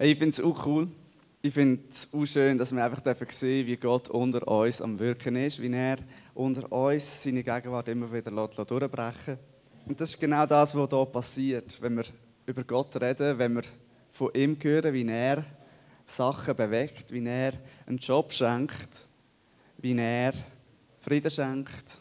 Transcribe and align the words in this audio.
Hey, 0.00 0.12
ich 0.12 0.18
finde 0.18 0.30
es 0.30 0.40
auch 0.40 0.64
cool. 0.64 0.86
Ich 1.42 1.52
finde 1.52 1.82
es 1.90 2.08
auch 2.12 2.24
schön, 2.24 2.56
dass 2.56 2.72
wir 2.72 2.84
einfach 2.84 3.30
sehen 3.32 3.66
wie 3.66 3.76
Gott 3.76 4.08
unter 4.10 4.46
uns 4.46 4.80
am 4.80 4.96
Wirken 4.96 5.34
ist, 5.34 5.60
wie 5.60 5.72
er 5.72 5.96
unter 6.34 6.70
uns 6.70 7.24
seine 7.24 7.42
Gegenwart 7.42 7.88
immer 7.88 8.12
wieder 8.12 8.30
durchbrechen 8.30 9.38
Und 9.86 10.00
das 10.00 10.10
ist 10.10 10.20
genau 10.20 10.46
das, 10.46 10.72
was 10.72 10.88
hier 10.88 11.06
passiert, 11.06 11.82
wenn 11.82 11.96
wir 11.96 12.04
über 12.46 12.62
Gott 12.62 12.94
reden, 13.02 13.40
wenn 13.40 13.56
wir 13.56 13.62
von 14.12 14.30
ihm 14.34 14.56
hören, 14.62 14.94
wie 14.94 15.08
er 15.08 15.44
Sachen 16.06 16.54
bewegt, 16.54 17.10
wie 17.10 17.26
er 17.26 17.54
einen 17.84 17.98
Job 17.98 18.32
schenkt, 18.32 19.08
wie 19.78 19.98
er 19.98 20.32
Frieden 20.98 21.30
schenkt, 21.32 22.00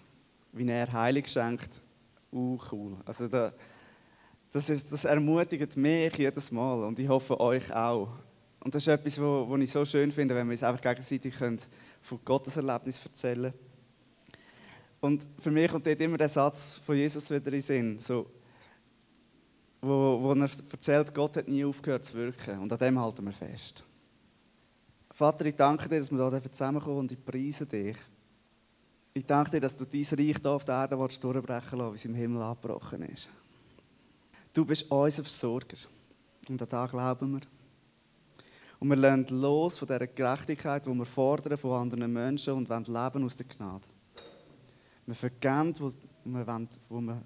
wie 0.52 0.70
er 0.70 0.93
Heilung 0.93 1.25
schenkt. 1.25 1.70
Uh, 2.32 2.59
cool. 2.71 2.98
Also 3.05 3.27
da, 3.27 3.52
das, 4.52 4.70
ist, 4.70 4.91
das 4.91 5.05
ermutigt 5.05 5.75
mich 5.77 6.18
jedes 6.18 6.52
Mal 6.52 6.84
und 6.84 7.00
ich 7.00 7.07
hoffe 7.07 7.39
euch 7.39 7.73
auch. 7.73 8.09
Und 8.59 8.73
das 8.73 8.84
ist 8.84 8.88
etwas, 8.88 9.20
was 9.20 9.60
ich 9.61 9.71
so 9.71 9.86
schön 9.86 10.11
finde, 10.11 10.36
wenn 10.36 10.47
wir 10.47 10.54
uns 10.54 10.64
einfach 10.64 10.82
gegenseitig 10.82 11.36
können 11.36 11.60
von 12.01 12.19
Gottes 12.25 12.57
Erlebnis 12.57 13.00
erzählen 13.05 13.54
Und 15.00 15.28
für 15.39 15.52
mich 15.52 15.71
kommt 15.71 15.86
dort 15.86 16.02
immer 16.02 16.18
der 16.18 16.29
Satz 16.29 16.82
von 16.86 16.96
Jesus 16.96 17.29
wieder 17.29 17.46
in 17.46 17.52
den 17.52 17.61
Sinn, 17.61 18.00
so, 18.00 18.28
wo, 19.82 20.19
wo 20.21 20.33
er 20.33 20.50
erzählt, 20.71 21.14
Gott 21.14 21.38
hat 21.38 21.47
nie 21.47 21.64
aufgehört 21.64 22.05
zu 22.05 22.16
wirken 22.16 22.60
und 22.60 22.71
an 22.71 22.79
dem 22.79 23.00
halten 23.00 23.25
wir 23.25 23.33
fest. 23.33 23.83
Vater, 25.11 25.46
ich 25.46 25.55
danke 25.55 25.89
dir, 25.89 26.00
dass 26.00 26.11
wir 26.11 26.29
hier 26.29 26.52
zusammenkommen 26.52 27.00
und 27.00 27.11
ich 27.11 27.24
preise 27.24 27.66
dich. 27.66 27.97
Ich 29.14 29.25
danke 29.25 29.52
dir, 29.52 29.61
dass 29.61 29.75
du 29.75 29.86
dein 29.86 30.02
Reich 30.02 30.38
hier 30.41 30.52
auf 30.52 30.66
der 30.66 30.75
Erde 30.75 30.96
durchbrechen 30.96 31.79
willst, 31.79 31.93
wie 31.93 31.96
es 31.96 32.05
im 32.05 32.16
Himmel 32.16 32.41
abgebrochen 32.41 33.02
ist. 33.03 33.30
Du 34.58 34.66
bist 34.66 34.92
unser 34.92 35.22
Versorger. 35.22 35.78
Und 36.50 36.59
an 36.59 36.67
das 36.67 36.89
glauben 36.89 37.31
wir. 37.34 37.42
Und 38.80 38.89
wir 38.89 38.95
lernen 38.95 39.28
los 39.30 39.78
von 39.78 39.88
dieser 39.88 40.08
Gerechtigkeit, 40.08 40.83
die 40.83 40.89
wir 40.89 41.06
fordern 41.06 41.59
von 41.59 41.73
anderen 41.73 42.11
Menschen 42.11 42.55
und 42.55 42.67
wollen 42.67 42.86
leben 42.86 43.23
aus 43.23 43.36
der 43.36 43.45
Gnade. 43.45 43.86
Wir 45.05 45.14
vergeben, 45.14 45.75
wo, 45.77 45.94
wir 46.23 46.47
wollen, 46.47 46.67
wo, 46.89 47.02
wir, 47.02 47.22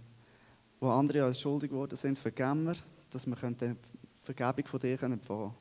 wo 0.82 0.90
andere 0.90 1.26
uns 1.26 1.40
schuldig 1.40 1.70
geworden 1.70 1.96
sind, 1.96 2.20
vergeben 2.20 2.66
wir, 2.66 2.73
dass 3.10 3.26
wir 3.26 3.36
die 3.36 3.76
Vergebung 4.22 4.66
von 4.66 4.80
dir 4.82 5.02
empfangen 5.02 5.22
können. 5.26 5.54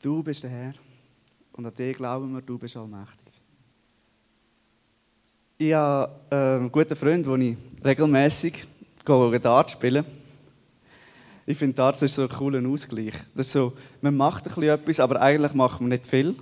Du 0.00 0.22
bist 0.22 0.42
der 0.42 0.50
Herr 0.50 0.72
und 1.52 1.66
an 1.66 1.74
dich 1.74 1.98
glauben 1.98 2.32
wir, 2.32 2.40
du 2.40 2.56
bist 2.56 2.78
allmächtig. 2.78 3.42
Ich 5.58 5.74
habe 5.74 6.18
äh, 6.30 6.56
einen 6.56 6.72
guten 6.72 6.96
Freund, 6.96 7.26
den 7.26 7.42
ich 7.42 7.56
regelmäßig 7.84 8.71
Dart 9.04 9.70
spiele. 9.70 10.04
Ich 11.44 11.58
finde, 11.58 11.74
Darts 11.74 12.02
ist 12.02 12.14
so 12.14 12.22
ein 12.22 12.28
cooler 12.28 12.66
Ausgleich. 12.68 13.14
Das 13.34 13.50
so, 13.50 13.72
man 14.00 14.16
macht 14.16 14.46
ein 14.46 14.54
bisschen 14.54 14.74
etwas, 14.74 15.00
aber 15.00 15.20
eigentlich 15.20 15.54
macht 15.54 15.80
man 15.80 15.90
nicht 15.90 16.06
viel. 16.06 16.36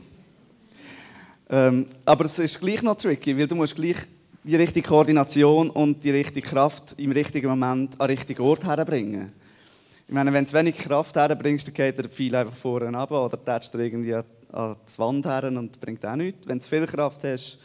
Ähm, 1.49 1.87
aber 2.05 2.27
es 2.27 2.39
ist 2.39 2.61
gleich 2.61 2.83
noch 2.83 2.97
tricky, 2.97 3.37
weil 3.37 3.47
du 3.47 3.55
musst 3.55 3.75
gleich 3.75 3.97
die 4.45 4.57
richtige 4.57 4.87
Koordination 4.87 5.71
und 5.71 6.05
die 6.05 6.11
richtige 6.11 6.47
Kraft 6.47 6.95
im 6.99 7.13
richtigen 7.13 7.49
Moment 7.49 8.01
an 8.01 8.09
den 8.09 8.17
richtigen 8.17 8.43
Ort 8.43 8.65
herbringen. 8.65 9.33
Ich 10.07 10.15
meine, 10.15 10.33
wenn 10.33 10.45
du 10.45 10.53
wenig 10.53 10.77
Kraft 10.77 11.17
herbringst, 11.17 11.67
dann 11.69 11.75
geht 11.75 11.99
der 11.99 12.09
viel 12.09 12.35
einfach 12.35 12.55
vorne 12.55 12.97
ab 12.97 13.11
oder 13.11 13.43
tätst 13.43 13.73
du 13.73 13.79
irgendwie 13.79 14.15
an 14.15 14.25
die 14.53 14.99
Wand 14.99 15.25
her 15.25 15.45
und 15.45 15.81
bringt 15.81 16.05
auch 16.05 16.17
nichts. 16.17 16.47
Wenn 16.47 16.59
du 16.59 16.65
viel 16.65 16.87
Kraft 16.87 17.25
hast, 17.25 17.59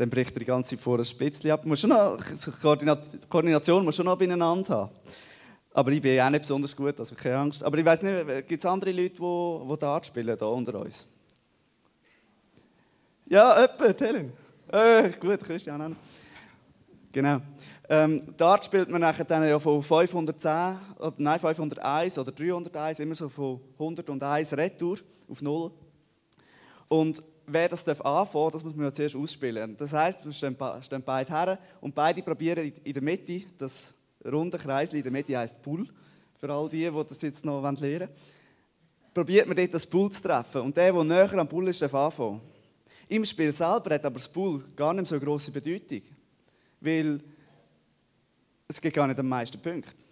dann 0.00 0.08
bricht 0.08 0.34
er 0.34 0.38
die 0.38 0.46
ganze 0.46 0.78
vor 0.78 0.96
ein 0.96 1.04
Spitzchen 1.04 1.50
ab. 1.50 1.62
Schon 1.74 1.90
noch, 1.90 2.16
Koordination 3.28 3.84
muss 3.84 3.96
schon 3.96 4.06
noch 4.06 4.16
beieinander 4.16 4.74
haben. 4.74 4.90
Aber 5.74 5.92
ich 5.92 6.00
bin 6.00 6.18
auch 6.18 6.30
nicht 6.30 6.40
besonders 6.40 6.74
gut, 6.74 6.98
also 6.98 7.14
keine 7.14 7.36
Angst. 7.36 7.62
Aber 7.62 7.76
ich 7.76 7.84
weiß 7.84 8.00
nicht, 8.00 8.48
gibt 8.48 8.64
es 8.64 8.70
andere 8.70 8.92
Leute, 8.92 9.16
die, 9.16 9.78
Dart 9.78 10.06
spielen 10.06 10.34
hier 10.38 10.48
unter 10.48 10.80
uns? 10.80 11.06
Ja, 13.26 13.60
jemand, 13.60 14.00
Helen. 14.00 14.32
Äh, 14.72 15.10
gut, 15.20 15.40
Christian 15.40 15.82
auch. 15.82 15.96
Genau. 17.12 17.42
Ähm, 17.86 18.22
Dart 18.38 18.64
spielt 18.64 18.88
man 18.88 19.02
nachher 19.02 19.26
dann 19.26 19.46
ja 19.46 19.58
von 19.58 19.82
510, 19.82 20.78
oder, 20.98 21.12
nein, 21.18 21.38
501 21.38 22.18
oder 22.18 22.32
301, 22.32 23.00
immer 23.00 23.14
so 23.14 23.28
von 23.28 23.60
101 23.78 24.56
Retour 24.56 24.96
auf 25.28 25.42
0. 25.42 25.70
Und 26.88 27.22
wer 27.52 27.68
das 27.68 27.84
darf 27.84 28.00
anfangen 28.00 28.50
das 28.52 28.64
muss 28.64 28.74
man 28.74 28.86
ja 28.86 28.92
zuerst 28.92 29.16
ausspielen. 29.16 29.76
Das 29.76 29.92
heisst, 29.92 30.24
wir 30.24 30.32
stehen, 30.32 30.56
beide 31.04 31.32
her 31.32 31.58
und 31.80 31.94
beide 31.94 32.22
probieren 32.22 32.72
in 32.84 32.92
der 32.92 33.02
Mitte, 33.02 33.42
das 33.58 33.94
runde 34.30 34.58
Kreis 34.58 34.92
in 34.92 35.02
der 35.02 35.12
Mitte 35.12 35.36
heisst 35.36 35.60
Pool, 35.62 35.86
für 36.36 36.50
all 36.50 36.68
die, 36.68 36.88
die 36.90 37.04
das 37.08 37.22
jetzt 37.22 37.44
noch 37.44 37.62
lernen 37.62 37.80
wollen. 37.80 38.08
Probiert 39.12 39.46
man 39.46 39.56
dort 39.56 39.74
das 39.74 39.86
Pool 39.86 40.10
zu 40.10 40.22
treffen 40.22 40.62
und 40.62 40.76
der, 40.76 40.92
der 40.92 41.04
näher 41.04 41.32
am 41.34 41.48
Pool 41.48 41.68
ist, 41.68 41.82
darf 41.82 41.94
anfangen. 41.94 42.40
Im 43.08 43.24
Spiel 43.24 43.52
selber 43.52 43.94
hat 43.94 44.04
aber 44.04 44.14
das 44.14 44.28
Pool 44.28 44.62
gar 44.76 44.94
nicht 44.94 45.08
so 45.08 45.16
eine 45.16 45.24
grosse 45.24 45.50
Bedeutung, 45.50 46.02
weil 46.80 47.20
es 48.68 48.80
gibt 48.80 48.94
gar 48.94 49.08
nicht 49.08 49.18
am 49.18 49.28
meisten 49.28 49.60
Punkte. 49.60 50.04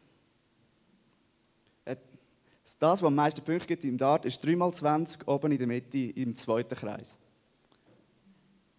Das, 2.79 3.01
was 3.01 3.07
am 3.07 3.15
meisten 3.15 3.43
Punkte 3.43 3.67
gibt 3.67 3.85
im 3.85 3.97
Dart, 3.97 4.25
ist 4.25 4.45
3x20 4.45 5.27
oben 5.27 5.53
in 5.53 5.59
der 5.59 5.67
Mitte 5.67 5.99
im 5.99 6.35
zweiten 6.37 6.75
Kreis. 6.75 7.19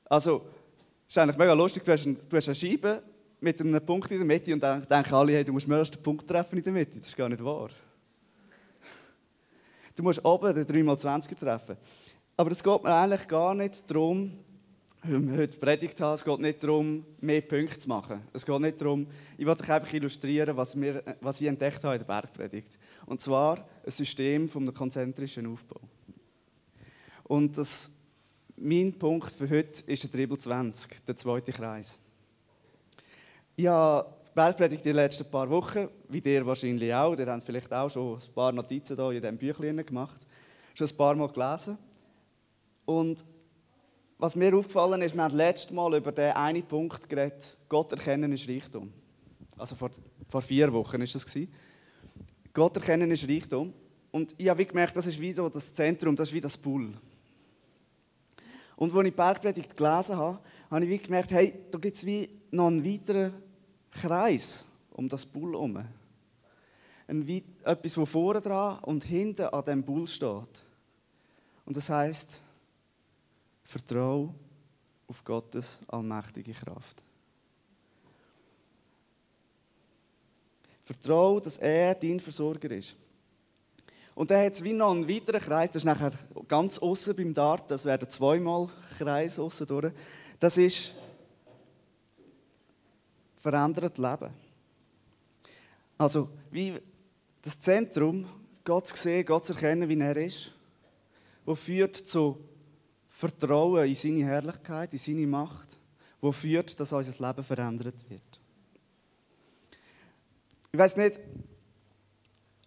Also, 0.10 0.42
es 1.08 1.16
ist 1.16 1.18
eigentlich 1.20 1.38
mega 1.38 1.54
lustig, 1.54 1.84
du 1.84 1.92
hast, 1.92 2.08
eine, 2.08 2.16
du 2.16 2.36
hast 2.36 2.48
eine 2.48 2.56
Scheibe 2.56 3.04
mit 3.40 3.62
einem 3.62 3.86
Punkt 3.86 4.10
in 4.10 4.18
der 4.18 4.26
Mitte 4.26 4.52
und 4.52 4.62
dann 4.62 4.86
denken 4.88 5.14
alle, 5.14 5.34
hey, 5.34 5.46
du 5.46 5.54
musst 5.54 5.68
möglichst 5.68 5.96
den 5.96 6.04
Punkt 6.04 6.28
treffen 6.28 6.58
in 6.58 6.64
der 6.64 6.74
Mitte. 6.74 6.98
Das 7.00 7.10
ist 7.10 7.16
gar 7.16 7.30
nicht 7.30 7.44
wahr. 7.44 7.70
Du 9.96 10.02
musst 10.02 10.26
oben 10.26 10.54
den 10.54 10.66
3x20 10.66 11.38
treffen. 11.38 11.78
Aber 12.36 12.52
es 12.52 12.64
geht 12.64 12.84
mir 12.84 12.94
eigentlich 12.94 13.28
gar 13.28 13.54
nicht 13.54 13.90
darum, 13.90 14.32
wie 15.04 15.28
wir 15.28 15.38
heute 15.38 15.58
predigt 15.58 16.02
haben, 16.02 16.16
es 16.16 16.26
geht 16.26 16.40
nicht 16.40 16.64
darum, 16.64 17.06
mehr 17.22 17.42
Punkte 17.42 17.78
zu 17.78 17.88
machen. 17.88 18.22
Es 18.34 18.46
geht 18.46 18.60
nicht 18.60 18.82
darum, 18.82 19.08
ich 19.38 19.46
wollte 19.46 19.64
euch 19.64 19.72
einfach 19.72 19.94
illustrieren, 19.94 20.58
was, 20.58 20.80
wir, 20.80 21.04
was 21.22 21.40
ich 21.40 21.48
entdeckt 21.48 21.84
habe 21.84 21.96
in 21.96 22.00
der 22.00 22.08
Bergpredigt. 22.08 22.80
Und 23.06 23.22
zwar 23.22 23.58
ein 23.86 23.92
System 23.92 24.50
vom 24.50 24.74
konzentrischen 24.74 25.46
Aufbau. 25.48 25.82
Und 27.26 27.58
das 27.58 27.92
mein 28.62 28.94
Punkt 28.98 29.34
für 29.34 29.50
heute 29.50 29.84
ist 29.88 30.04
der 30.04 30.10
Dribbel 30.10 30.38
20, 30.38 31.06
der 31.06 31.16
zweite 31.16 31.52
Kreis. 31.52 32.00
Ich 33.56 33.68
habe 33.68 34.14
Bergpredigt 34.36 34.86
die 34.86 34.92
letzten 34.92 35.30
paar 35.30 35.50
Wochen, 35.50 35.88
wie 36.08 36.20
ihr 36.20 36.46
wahrscheinlich 36.46 36.94
auch, 36.94 37.18
ihr 37.18 37.26
habt 37.26 37.44
vielleicht 37.44 37.74
auch 37.74 37.90
schon 37.90 38.16
ein 38.18 38.34
paar 38.34 38.52
Notizen 38.52 38.96
hier 38.96 39.12
in 39.12 39.22
diesem 39.22 39.38
Büchlein 39.38 39.86
gemacht, 39.86 40.20
schon 40.74 40.88
ein 40.88 40.96
paar 40.98 41.16
Mal 41.16 41.28
gelesen. 41.30 41.78
Und 42.86 43.26
was 44.18 44.36
mir 44.36 44.56
aufgefallen 44.56 45.02
ist, 45.02 45.16
wir 45.16 45.24
haben 45.24 45.36
letztes 45.36 45.72
Mal 45.72 45.96
über 45.96 46.12
den 46.12 46.32
einen 46.34 46.64
Punkt 46.64 47.10
geredet, 47.10 47.58
Gott 47.68 47.92
erkennen 47.92 48.32
ist 48.34 48.48
Reichtum. 48.48 48.92
Also 49.58 49.76
vor, 49.76 49.90
vor 50.28 50.42
vier 50.42 50.72
Wochen 50.72 51.02
ist 51.02 51.16
das 51.16 51.26
gewesen. 51.26 51.52
Gott 52.54 52.78
erkennen 52.78 53.12
ist 53.12 53.28
Reichtum. 53.28 53.74
Und 54.12 54.36
ich 54.38 54.50
habe 54.50 54.66
gemerkt, 54.66 54.96
das 54.96 55.08
ist 55.08 55.20
wie 55.20 55.34
so 55.34 55.50
das 55.50 55.74
Zentrum, 55.74 56.16
das 56.16 56.30
ist 56.30 56.36
wie 56.36 56.42
das 56.42 56.58
Pool. 56.58 56.94
Und 58.80 58.94
als 58.94 59.00
ich 59.08 59.12
die 59.12 59.18
Bergpredigt 59.18 59.76
gelesen 59.76 60.16
habe, 60.16 60.40
habe 60.72 60.86
ich 60.86 61.04
gemerkt, 61.04 61.32
hey, 61.32 61.54
da 61.70 61.78
gibt 61.78 61.98
es 61.98 62.06
wie 62.06 62.30
noch 62.50 62.68
einen 62.68 62.86
weiteren 62.86 63.34
Kreis 63.92 64.66
um 64.92 65.10
das 65.10 65.26
Bull 65.26 65.52
herum. 65.52 65.86
Ein, 67.06 67.28
etwas, 67.66 67.94
das 67.96 68.10
vorne 68.10 68.40
dran 68.40 68.80
und 68.84 69.04
hinten 69.04 69.48
an 69.48 69.66
dem 69.66 69.84
Bull 69.84 70.08
steht. 70.08 70.64
Und 71.66 71.76
das 71.76 71.90
heißt, 71.90 72.42
Vertrau 73.66 74.34
auf 75.08 75.26
Gottes 75.26 75.80
allmächtige 75.90 76.54
Kraft. 76.54 77.04
Vertrau, 80.86 81.42
dass 81.42 81.58
er 81.58 81.96
dein 81.96 82.22
Versorger 82.22 82.72
ist. 82.72 82.96
Und 84.20 84.32
dann 84.32 84.46
hat 84.46 84.56
es 84.56 84.64
wie 84.66 84.74
noch 84.74 84.92
einen 84.92 85.08
weiteren 85.08 85.40
Kreis, 85.40 85.70
das 85.70 85.84
ist 85.84 85.86
nachher 85.86 86.12
ganz 86.50 86.78
außen 86.78 87.16
beim 87.16 87.34
Dart, 87.34 87.72
das 87.72 87.86
werden 87.86 88.10
zweimal 88.10 88.68
Kreis 88.98 89.40
außen 89.40 89.66
durch. 89.66 89.94
Das 90.38 90.58
ist 90.58 90.92
verändert 93.38 93.98
Leben. 93.98 94.30
Also, 95.98 96.28
wie 96.52 96.74
das 97.42 97.62
Zentrum, 97.62 98.26
Gott 98.66 98.90
zu 98.90 98.98
sehen, 98.98 99.26
Gott 99.26 99.46
zu 99.46 99.54
erkennen, 99.54 99.88
wie 99.88 99.98
er 99.98 100.18
ist, 100.18 100.52
wo 101.46 101.56
führt 101.56 101.96
zu 101.96 102.44
Vertrauen 103.08 103.88
in 103.88 103.96
seine 103.96 104.26
Herrlichkeit, 104.26 104.92
in 104.92 105.00
seine 105.00 105.28
Macht, 105.28 105.80
wo 106.20 106.34
führt, 106.34 106.78
dass 106.78 106.92
unser 106.92 107.26
Leben 107.26 107.44
verändert 107.46 107.96
wird. 108.10 108.40
Ich 110.74 110.78
weiß 110.78 110.98
nicht, 110.98 111.22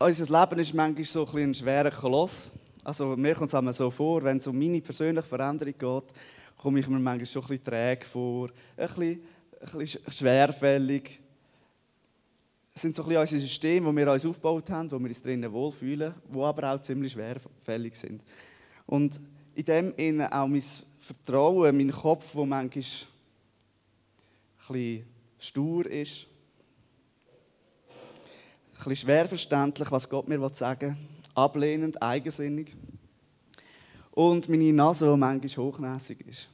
unser 0.05 0.41
Leben 0.41 0.61
ist 0.61 0.75
manchmal 0.75 1.05
so 1.05 1.27
ein, 1.27 1.51
ein 1.51 1.55
schwerer 1.55 1.91
Koloss. 1.91 2.53
Also 2.85 3.17
mir 3.17 3.35
kommt 3.35 3.53
es 3.53 3.77
so 3.77 3.91
vor, 3.91 4.23
wenn 4.25 4.39
es 4.39 4.47
um 4.47 4.59
meine 4.59 4.81
persönliche 4.81 5.27
Veränderung 5.27 5.75
geht, 5.79 6.15
komme 6.57 6.81
ich 6.81 6.89
mir 6.89 6.99
manchmal 6.99 7.27
schon 7.27 7.43
ein 7.43 7.49
bisschen 7.49 7.65
träge 7.65 8.07
vor, 8.07 8.49
ein 8.77 8.87
bisschen, 8.87 9.21
ein 9.61 9.79
bisschen 9.79 10.13
schwerfällig. 10.13 11.21
sind 12.75 12.97
so 12.97 13.03
ein 13.03 13.09
bisschen 13.09 13.21
unsere 13.21 13.41
Systeme, 13.41 13.91
die 13.91 13.97
wir 13.97 14.13
uns 14.13 14.27
aufgebaut 14.27 14.71
haben, 14.71 14.91
wo 14.91 14.99
wir 14.99 15.09
uns 15.09 15.23
drinnen 15.23 15.53
wohlfühlen, 15.53 16.15
die 16.35 16.41
aber 16.41 16.73
auch 16.73 16.81
ziemlich 16.81 17.13
schwerfällig 17.13 17.95
sind. 17.97 18.23
Und 18.87 19.21
in 19.55 19.65
dem 19.65 19.95
innen 19.97 20.27
auch 20.33 20.49
mein 20.49 20.65
Vertrauen, 20.99 21.77
mein 21.77 21.91
Kopf, 21.93 22.33
der 22.33 22.47
manchmal 22.47 22.85
ein 22.85 23.05
bisschen 24.69 25.07
stur 25.39 25.87
ist, 25.87 26.27
bisschen 28.85 29.07
schwer 29.07 29.29
verständlich, 29.29 29.91
was 29.91 30.09
Gott 30.09 30.29
mir 30.29 30.39
sagen 30.55 30.97
will, 30.97 31.31
ablehnend, 31.35 32.03
eigensinnig. 32.03 32.75
Und 34.11 34.49
meine 34.49 34.73
Nase, 34.73 35.11
die 35.11 35.17
manchmal 35.17 35.67
hochnäsig 35.67 36.27
ist. 36.27 36.49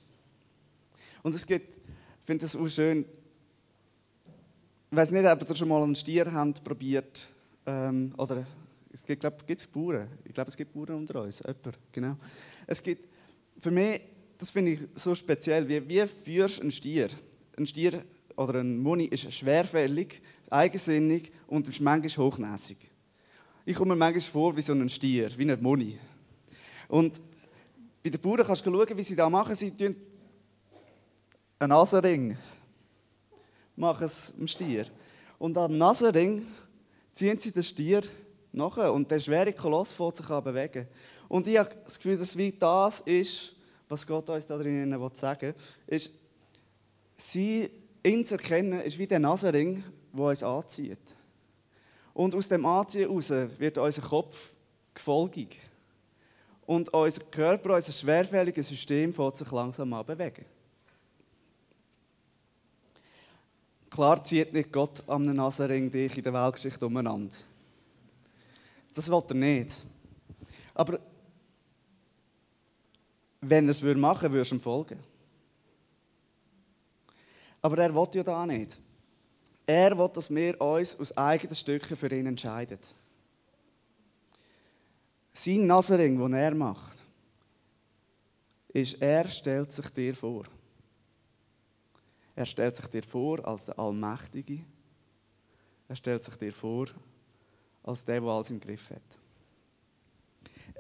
Und 1.23 1.35
es 1.35 1.47
gibt, 1.47 1.75
ich 1.77 2.27
finde 2.27 2.45
es 2.45 2.55
auch 2.55 2.69
schön, 2.69 3.05
ich 4.91 4.97
weiß 4.97 5.11
nicht, 5.11 5.27
ob 5.27 5.49
ihr 5.49 5.55
schon 5.57 5.69
mal 5.69 5.83
einen 5.83 5.95
Stier 5.95 6.33
habt 6.33 6.65
probiert 6.65 7.29
ähm, 7.67 8.15
oder 8.17 8.47
es 8.93 9.05
gibt, 9.05 9.21
glaube 9.21 9.37
ich, 9.47 9.69
Bauern. 9.69 10.09
Ich 10.25 10.33
glaube, 10.33 10.49
es 10.49 10.57
gibt 10.57 10.73
Bauern 10.73 10.97
unter 10.97 11.23
uns. 11.23 11.41
Jemand, 11.41 11.79
genau. 11.93 12.17
Es 12.67 12.83
gibt, 12.83 13.09
für 13.59 13.71
mich, 13.71 14.01
das 14.39 14.51
finde 14.51 14.73
ich 14.73 14.81
so 14.95 15.15
speziell, 15.15 15.69
wie, 15.69 15.87
wie 15.89 16.07
führst 16.07 16.59
du 16.59 16.63
einen 16.63 16.71
Stier? 16.71 17.09
Ein 17.57 17.67
Stier 17.67 18.03
oder 18.39 18.61
ein 18.61 18.79
Muni 18.79 19.05
ist 19.05 19.33
schwerfällig, 19.33 20.23
eigensinnig 20.49 21.33
und 21.49 21.67
ist 21.67 21.81
manchmal 21.81 22.27
hochnäsig. 22.27 22.79
Ich 23.65 23.77
komme 23.77 23.95
mir 23.95 23.99
manchmal 23.99 24.21
vor 24.21 24.57
wie 24.57 24.63
so 24.63 24.73
ein 24.73 24.89
Stier, 24.89 25.29
wie 25.37 25.51
ein 25.51 25.61
Muni. 25.61 25.99
Und 26.87 27.21
bei 28.03 28.11
den 28.11 28.21
Bauern 28.21 28.47
kannst 28.47 28.65
du 28.65 28.73
schauen, 28.73 28.97
wie 28.97 29.03
sie 29.03 29.17
das 29.17 29.29
machen. 29.29 29.57
Sie 29.57 29.73
tun 29.73 29.97
einen 31.59 31.71
Nasenring 31.71 32.39
machen 33.75 34.05
es 34.05 34.33
dem 34.37 34.47
Stier. 34.47 34.87
Und 35.39 35.57
am 35.59 35.77
Nasenring 35.77 36.47
ziehen 37.15 37.41
sie 37.41 37.51
den 37.51 37.65
Stier 37.65 38.03
nachher 38.53 38.93
und 38.93 39.11
der 39.11 39.19
schwere 39.19 39.53
Koloss 39.53 39.93
fängt 39.93 40.17
sich 40.17 40.31
an 40.31 40.45
bewegen. 40.45 40.87
Und 41.29 41.49
ich 41.49 41.59
habe 41.59 41.71
das 41.85 41.99
Gefühl, 41.99 42.17
dass 42.17 42.37
wie 42.37 42.53
das 42.53 43.01
ist, 43.01 43.57
was 43.89 44.07
Gott 44.07 44.31
uns 44.31 44.47
da 44.47 44.57
drinnen 44.57 44.99
sagen 45.15 45.41
will, 45.41 45.55
ist, 45.89 46.11
sie, 47.17 47.69
ihn 48.09 48.25
zu 48.25 48.35
erkennen, 48.35 48.81
ist 48.81 48.99
wie 48.99 49.07
der 49.07 49.19
Nasenring, 49.19 49.85
der 50.13 50.25
uns 50.25 50.43
anzieht. 50.43 50.99
Und 52.15 52.35
aus 52.35 52.49
dem 52.49 52.67
Anziehen 52.67 53.09
heraus 53.09 53.31
wird 53.59 53.79
unser 53.79 54.03
Kopf 54.03 54.53
gefolgig. 54.95 55.59
Und 56.67 56.93
unser 56.93 57.23
Körper, 57.25 57.77
unser 57.77 57.93
schwerfälliges 57.93 58.69
System 58.69 59.13
fängt 59.13 59.37
sich 59.37 59.51
langsam 59.51 59.93
an 59.93 60.05
bewegen. 60.05 60.45
Klar 63.91 64.23
zieht 64.23 64.53
nicht 64.53 64.73
Gott 64.73 65.03
am 65.07 65.23
Nasenring 65.23 65.91
dich 65.91 66.17
in 66.19 66.23
der 66.23 66.33
Weltgeschichte 66.33 66.87
umeinander. 66.87 67.35
Das 68.95 69.11
will 69.11 69.23
er 69.29 69.35
nicht. 69.35 69.87
Aber 70.75 70.99
wenn 73.41 73.67
er 73.67 73.71
es 73.71 73.83
machen 73.83 74.23
würde, 74.23 74.33
würdest 74.35 74.51
du 74.51 74.57
ihm 74.57 74.61
folgen. 74.61 74.99
Aber 77.63 77.79
er 77.79 77.95
will 77.95 78.09
ja 78.15 78.23
da 78.23 78.47
nicht. 78.47 78.79
Er 79.67 79.97
will, 79.99 80.09
dass 80.09 80.31
wir 80.31 80.61
uns 80.61 80.99
aus 80.99 81.17
eigenen 81.17 81.55
Stücken 81.55 81.97
für 81.97 82.11
ihn 82.15 82.27
entscheiden. 82.27 82.79
Sein 85.33 85.67
Nasenring, 85.67 86.19
den 86.19 86.33
er 86.33 86.55
macht, 86.55 87.05
ist, 88.69 89.01
er 89.01 89.29
stellt 89.29 89.73
sich 89.73 89.89
dir 89.91 90.15
vor. 90.15 90.45
Er 92.35 92.47
stellt 92.47 92.77
sich 92.77 92.87
dir 92.87 93.03
vor 93.03 93.47
als 93.47 93.67
der 93.67 93.79
Allmächtige. 93.79 94.65
Er 95.89 95.97
stellt 95.97 96.25
sich 96.25 96.37
dir 96.37 96.53
vor 96.53 96.87
als 97.83 98.05
der, 98.05 98.21
der 98.21 98.31
alles 98.31 98.51
im 98.51 98.61
Griff 98.61 98.91
hat. 98.91 99.03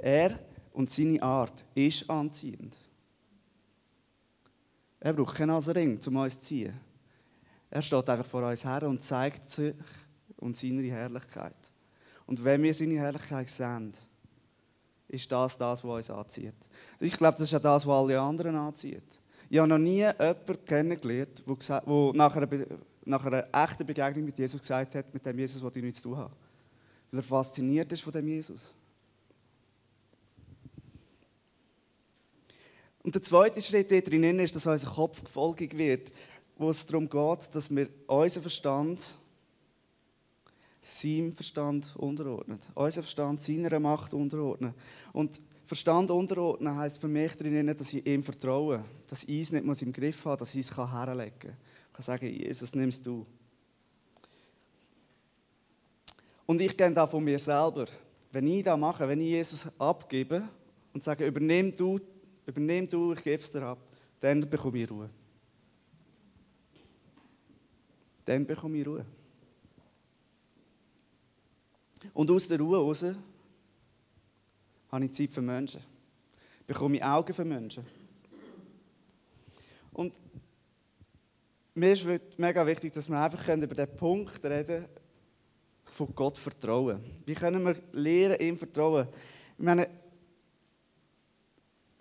Er 0.00 0.38
und 0.72 0.90
seine 0.90 1.22
Art 1.22 1.64
ist 1.74 2.08
anziehend. 2.08 2.76
Er 5.00 5.12
braucht 5.12 5.36
keinen 5.36 5.48
Nasenring, 5.48 6.00
um 6.06 6.16
uns 6.16 6.38
zu 6.40 6.46
ziehen. 6.46 6.74
Er 7.70 7.82
steht 7.82 8.08
einfach 8.08 8.26
vor 8.26 8.42
uns 8.48 8.64
her 8.64 8.82
und 8.84 9.02
zeigt 9.02 9.50
sich 9.50 9.74
und 10.36 10.56
seine 10.56 10.82
Herrlichkeit. 10.82 11.58
Und 12.26 12.42
wenn 12.42 12.62
wir 12.62 12.74
seine 12.74 12.94
Herrlichkeit 12.94 13.48
sehen, 13.48 13.92
ist 15.08 15.30
das 15.30 15.56
das, 15.56 15.82
was 15.84 16.08
uns 16.08 16.10
anzieht. 16.10 16.54
Ich 17.00 17.16
glaube, 17.16 17.32
das 17.32 17.42
ist 17.42 17.52
ja 17.52 17.58
das, 17.58 17.86
was 17.86 17.96
alle 17.96 18.20
anderen 18.20 18.54
anzieht. 18.56 19.20
Ich 19.48 19.58
habe 19.58 19.68
noch 19.68 19.78
nie 19.78 20.00
jemanden 20.00 20.64
kennengelernt, 20.66 21.42
der 21.46 21.82
nach 22.14 22.36
einer, 22.36 22.66
nach 23.04 23.24
einer 23.24 23.46
echten 23.52 23.86
Begegnung 23.86 24.26
mit 24.26 24.38
Jesus 24.38 24.60
gesagt 24.60 24.94
hat, 24.94 25.12
mit 25.12 25.24
dem 25.24 25.38
Jesus, 25.38 25.62
was 25.62 25.74
ich 25.74 25.82
nichts 25.82 26.02
zu 26.02 26.10
tun 26.10 26.18
habe. 26.18 26.34
Weil 27.10 27.20
er 27.20 27.24
fasziniert 27.24 27.90
ist 27.92 28.02
von 28.02 28.12
dem 28.12 28.28
Jesus. 28.28 28.76
Und 33.08 33.14
der 33.14 33.22
zweite 33.22 33.62
Schritt 33.62 33.90
drinnen 33.90 34.38
ist, 34.38 34.54
dass 34.54 34.66
unser 34.66 34.86
Kopf 34.86 35.24
gefolgig 35.24 35.78
wird, 35.78 36.12
wo 36.58 36.68
es 36.68 36.84
darum 36.84 37.08
geht, 37.08 37.54
dass 37.54 37.74
wir 37.74 37.88
unseren 38.06 38.42
Verstand 38.42 39.16
seinem 40.82 41.32
Verstand 41.32 41.96
unterordnen. 41.96 42.58
Unser 42.74 43.02
Verstand 43.02 43.40
seiner 43.40 43.80
Macht 43.80 44.12
unterordnen. 44.12 44.74
Und 45.14 45.40
Verstand 45.64 46.10
unterordnen 46.10 46.76
heisst 46.76 46.98
für 46.98 47.08
mich 47.08 47.34
drinnen, 47.34 47.74
dass 47.74 47.94
ich 47.94 48.06
ihm 48.06 48.22
vertraue. 48.22 48.84
Dass 49.06 49.24
ich 49.24 49.40
es 49.40 49.52
nicht 49.52 49.82
im 49.82 49.92
Griff 49.94 50.26
habe, 50.26 50.36
dass 50.36 50.54
ich 50.54 50.68
es 50.68 50.76
herlegen 50.76 51.32
kann. 51.38 51.56
Ich 51.88 51.92
kann 51.94 52.04
sagen, 52.04 52.26
Jesus, 52.26 52.74
nimmst 52.74 53.06
du. 53.06 53.24
Und 56.44 56.60
ich 56.60 56.76
gehe 56.76 56.90
da 56.90 57.06
von 57.06 57.24
mir 57.24 57.38
selber. 57.38 57.86
Wenn 58.32 58.46
ich 58.48 58.64
das 58.64 58.78
mache, 58.78 59.08
wenn 59.08 59.22
ich 59.22 59.28
Jesus 59.28 59.66
abgebe 59.78 60.46
und 60.92 61.02
sage, 61.02 61.26
übernimm 61.26 61.74
du, 61.74 61.98
übernimm 62.48 62.88
du, 62.88 63.12
ich 63.12 63.22
gebe 63.22 63.42
es 63.42 63.52
dir 63.52 63.62
ab, 63.62 63.78
dann 64.18 64.48
bekomme 64.48 64.78
ich 64.78 64.90
Ruhe. 64.90 65.10
Dann 68.24 68.46
bekomme 68.46 68.78
ich 68.78 68.86
Ruhe. 68.86 69.04
Und 72.14 72.30
aus 72.30 72.48
der 72.48 72.58
Ruhe 72.58 72.78
heraus 72.78 73.04
habe 74.90 75.04
ich 75.04 75.12
Zeit 75.12 75.30
für 75.30 75.42
Menschen. 75.42 75.82
Bekomme 76.66 76.96
ich 76.96 77.04
Augen 77.04 77.34
für 77.34 77.44
Menschen. 77.44 77.84
Und 79.92 80.18
mir 81.74 81.92
ist 81.92 82.06
mega 82.38 82.66
wichtig, 82.66 82.92
dass 82.92 83.08
wir 83.08 83.20
einfach 83.20 83.46
über 83.56 83.74
den 83.74 83.96
Punkt 83.96 84.42
reden 84.44 84.86
von 85.84 86.14
Gott 86.14 86.38
vertrauen. 86.38 87.00
Wie 87.26 87.34
können 87.34 87.64
wir 87.64 87.76
lernen, 87.92 88.40
ihm 88.40 88.56
vertrauen? 88.56 89.06
Ich 89.58 89.64
meine, 89.64 89.88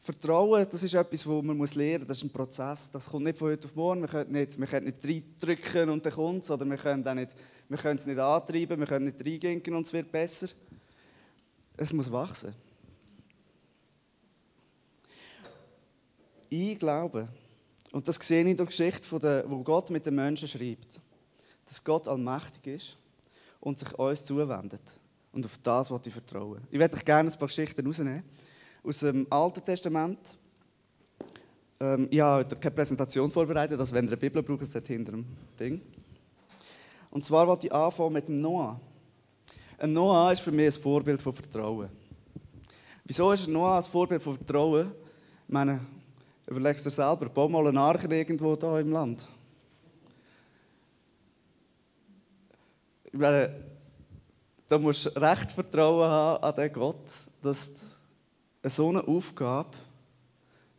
Vertrauen, 0.07 0.65
das 0.69 0.81
ist 0.81 0.93
etwas, 0.93 1.27
wo 1.27 1.41
man 1.41 1.57
lernen 1.57 1.99
muss. 1.99 2.07
Das 2.07 2.17
ist 2.17 2.23
ein 2.23 2.29
Prozess. 2.29 2.89
Das 2.89 3.09
kommt 3.09 3.25
nicht 3.25 3.37
von 3.37 3.49
heute 3.49 3.67
auf 3.67 3.75
morgen. 3.75 3.99
Wir 3.99 4.07
können 4.07 4.31
nicht, 4.31 4.57
wir 4.57 4.65
können 4.65 4.85
nicht 4.85 5.03
reindrücken 5.03 5.89
und 5.89 6.05
dann 6.05 6.13
kommt 6.13 6.43
es. 6.43 6.49
Oder 6.49 6.65
wir 6.65 6.77
können, 6.77 7.03
nicht, 7.17 7.35
wir 7.67 7.77
können 7.77 7.99
es 7.99 8.05
nicht 8.05 8.17
antreiben, 8.17 8.79
wir 8.79 8.87
können 8.87 9.03
nicht 9.03 9.19
reinginken 9.19 9.75
und 9.75 9.85
es 9.85 9.91
wird 9.91 10.09
besser. 10.09 10.47
Es 11.75 11.91
muss 11.91 12.09
wachsen. 12.09 12.55
Ich 16.47 16.79
glaube, 16.79 17.27
und 17.91 18.07
das 18.07 18.15
sehe 18.15 18.43
ich 18.43 18.51
in 18.51 18.55
der 18.55 18.65
Geschichte, 18.65 19.19
der, 19.19 19.43
wo 19.51 19.61
Gott 19.61 19.89
mit 19.89 20.05
den 20.05 20.15
Menschen 20.15 20.47
schreibt, 20.47 21.01
dass 21.65 21.83
Gott 21.83 22.07
allmächtig 22.07 22.67
ist 22.67 22.97
und 23.59 23.77
sich 23.77 23.93
uns 23.99 24.23
zuwendet. 24.23 24.83
Und 25.33 25.45
auf 25.45 25.57
das 25.61 25.91
wollte 25.91 26.07
ich 26.07 26.13
vertrauen. 26.13 26.65
Ich 26.71 26.79
werde 26.79 26.95
euch 26.95 27.03
gerne 27.03 27.29
ein 27.29 27.37
paar 27.37 27.49
Geschichten 27.49 27.85
rausnehmen. 27.85 28.23
Aus 28.87 28.99
dem 28.99 29.27
Alten 29.29 29.63
Testament. 29.63 30.17
Ähm, 31.79 32.07
ich 32.09 32.19
habe 32.19 32.55
keine 32.55 32.75
Präsentation 32.75 33.29
vorbereitet, 33.29 33.79
also 33.79 33.93
wenn 33.93 34.05
ihr 34.05 34.11
eine 34.11 34.17
Bibel 34.17 34.41
braucht, 34.41 34.61
ist 34.61 34.73
das 34.73 34.83
hinter 34.87 35.11
dem 35.11 35.25
Ding. 35.59 35.81
Und 37.11 37.25
zwar 37.25 37.47
wollte 37.47 37.67
ich 37.67 37.73
anfangen 37.73 38.13
mit 38.13 38.27
dem 38.27 38.39
Noah. 38.39 38.79
Ein 39.77 39.93
Noah 39.93 40.31
ist 40.31 40.41
für 40.41 40.51
mich 40.51 40.67
ein 40.67 40.81
Vorbild 40.81 41.21
von 41.21 41.33
Vertrauen. 41.33 41.89
Wieso 43.05 43.31
ist 43.31 43.47
Noah 43.47 43.77
ein 43.77 43.83
Vorbild 43.83 44.23
von 44.23 44.35
Vertrauen? 44.35 44.91
Ich 45.47 45.53
meine, 45.53 45.81
Überlegst 46.49 46.85
dir 46.85 46.89
selber, 46.89 47.27
bau 47.27 47.49
mal 47.49 47.67
einen 47.67 47.77
Arche 47.77 48.07
irgendwo 48.07 48.55
da 48.55 48.79
im 48.79 48.93
Land. 48.93 49.27
Ich 53.03 53.19
meine, 53.19 53.53
da 54.65 54.77
musst 54.77 55.07
du 55.07 55.19
recht 55.19 55.51
Vertrauen 55.51 56.09
haben 56.09 56.43
an 56.43 56.55
den 56.55 56.71
Gott, 56.71 57.03
dass 57.41 57.67
eine 57.67 57.96
so 58.69 58.89
eine 58.89 59.07
Aufgabe, 59.07 59.71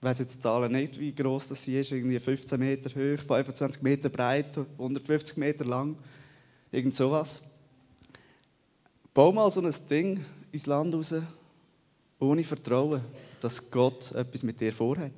ich 0.00 0.02
weiss 0.04 0.18
jetzt 0.20 0.36
die 0.36 0.40
Zahlen 0.40 0.72
nicht, 0.72 0.98
wie 0.98 1.14
groß 1.14 1.48
das 1.48 1.66
ist, 1.66 1.92
irgendwie 1.92 2.20
15 2.20 2.58
Meter 2.58 2.90
hoch, 2.90 3.20
25 3.20 3.82
Meter 3.82 4.08
breit, 4.08 4.56
150 4.56 5.36
Meter 5.36 5.64
lang, 5.64 5.96
irgend 6.70 6.94
sowas. 6.94 7.42
Bau 9.12 9.32
mal 9.32 9.50
so 9.50 9.60
ein 9.60 9.74
Ding 9.90 10.24
ins 10.52 10.66
Land 10.66 10.94
raus, 10.94 11.14
ohne 12.20 12.44
Vertrauen, 12.44 13.00
dass 13.40 13.70
Gott 13.70 14.12
etwas 14.12 14.42
mit 14.42 14.60
dir 14.60 14.72
vorhat 14.72 15.12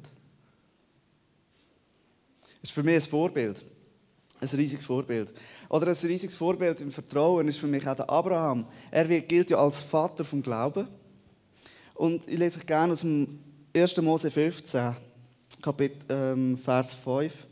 ist 2.62 2.72
für 2.72 2.82
mich 2.82 2.96
ein 2.96 3.00
Vorbild. 3.00 3.62
Ein 4.40 4.48
riesiges 4.48 4.84
Vorbild. 4.84 5.32
Oder 5.68 5.88
ein 5.88 5.96
riesiges 5.96 6.36
Vorbild 6.36 6.80
im 6.80 6.90
Vertrauen 6.90 7.48
ist 7.48 7.58
für 7.58 7.66
mich 7.66 7.86
auch 7.86 7.96
der 7.96 8.08
Abraham. 8.08 8.66
Er 8.90 9.04
gilt 9.04 9.50
ja 9.50 9.58
als 9.58 9.80
Vater 9.80 10.24
vom 10.24 10.42
Glauben. 10.42 10.88
Und 12.00 12.26
ich 12.28 12.38
lese 12.38 12.58
euch 12.58 12.64
gerne 12.64 12.94
aus 12.94 13.02
dem 13.02 13.38
1. 13.76 13.98
Mose 13.98 14.30
15, 14.30 14.96
Kapitel, 15.60 15.98
ähm, 16.08 16.56
Vers 16.56 16.94
5. 16.94 17.46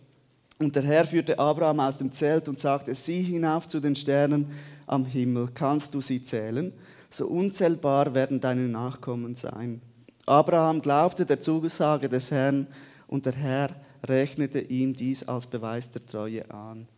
Und 0.59 0.75
der 0.75 0.85
Herr 0.85 1.05
führte 1.05 1.38
Abraham 1.38 1.81
aus 1.81 1.99
dem 1.99 2.11
Zelt 2.11 2.49
und 2.49 2.59
sagte, 2.59 2.95
sieh 2.95 3.23
hinauf 3.23 3.69
zu 3.69 3.78
den 3.78 3.95
Sternen 3.95 4.50
am 4.87 5.05
Himmel, 5.05 5.50
kannst 5.52 5.93
du 5.93 6.00
sie 6.00 6.25
zählen? 6.25 6.73
So 7.11 7.26
unzählbar 7.26 8.14
werden 8.14 8.40
deine 8.40 8.69
Nachkommen 8.69 9.35
sein. 9.35 9.83
Abraham 10.25 10.81
glaubte 10.81 11.26
der 11.26 11.43
Zusage 11.43 12.09
des 12.09 12.31
Herrn 12.31 12.69
und 13.07 13.26
der 13.26 13.35
Herr 13.35 13.69
rechnete 14.02 14.61
ihm 14.61 14.97
dies 14.97 15.28
als 15.28 15.47
Beweis 15.47 15.90
der 15.90 16.07
Treue 16.07 16.50
an. 16.50 16.88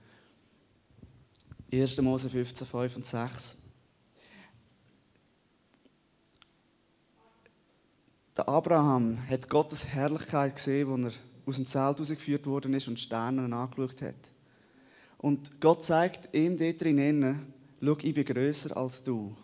1. 1.72 2.00
Mose 2.00 2.30
15, 2.30 2.64
5 2.64 2.94
und 2.94 3.06
6. 3.06 3.56
Der 8.36 8.48
Abraham 8.48 9.18
hat 9.28 9.48
Gottes 9.48 9.84
Herrlichkeit 9.84 10.56
gesehen, 10.56 11.04
als 11.04 11.16
er 11.16 11.20
aus 11.46 11.56
dem 11.56 11.66
Zelt 11.66 12.00
rausgeführt 12.00 12.46
worden 12.46 12.74
ist 12.74 12.88
und 12.88 13.00
Sterne 13.00 13.54
angeschaut 13.54 14.02
hat. 14.02 14.14
Und 15.18 15.60
Gott 15.60 15.84
zeigt 15.84 16.34
ihm 16.34 16.56
dort 16.56 16.80
drinnen, 16.80 17.52
schau, 17.82 17.96
ich 18.00 18.14
bin 18.14 18.24
grösser 18.24 18.76
als 18.76 19.02
du. 19.02 19.36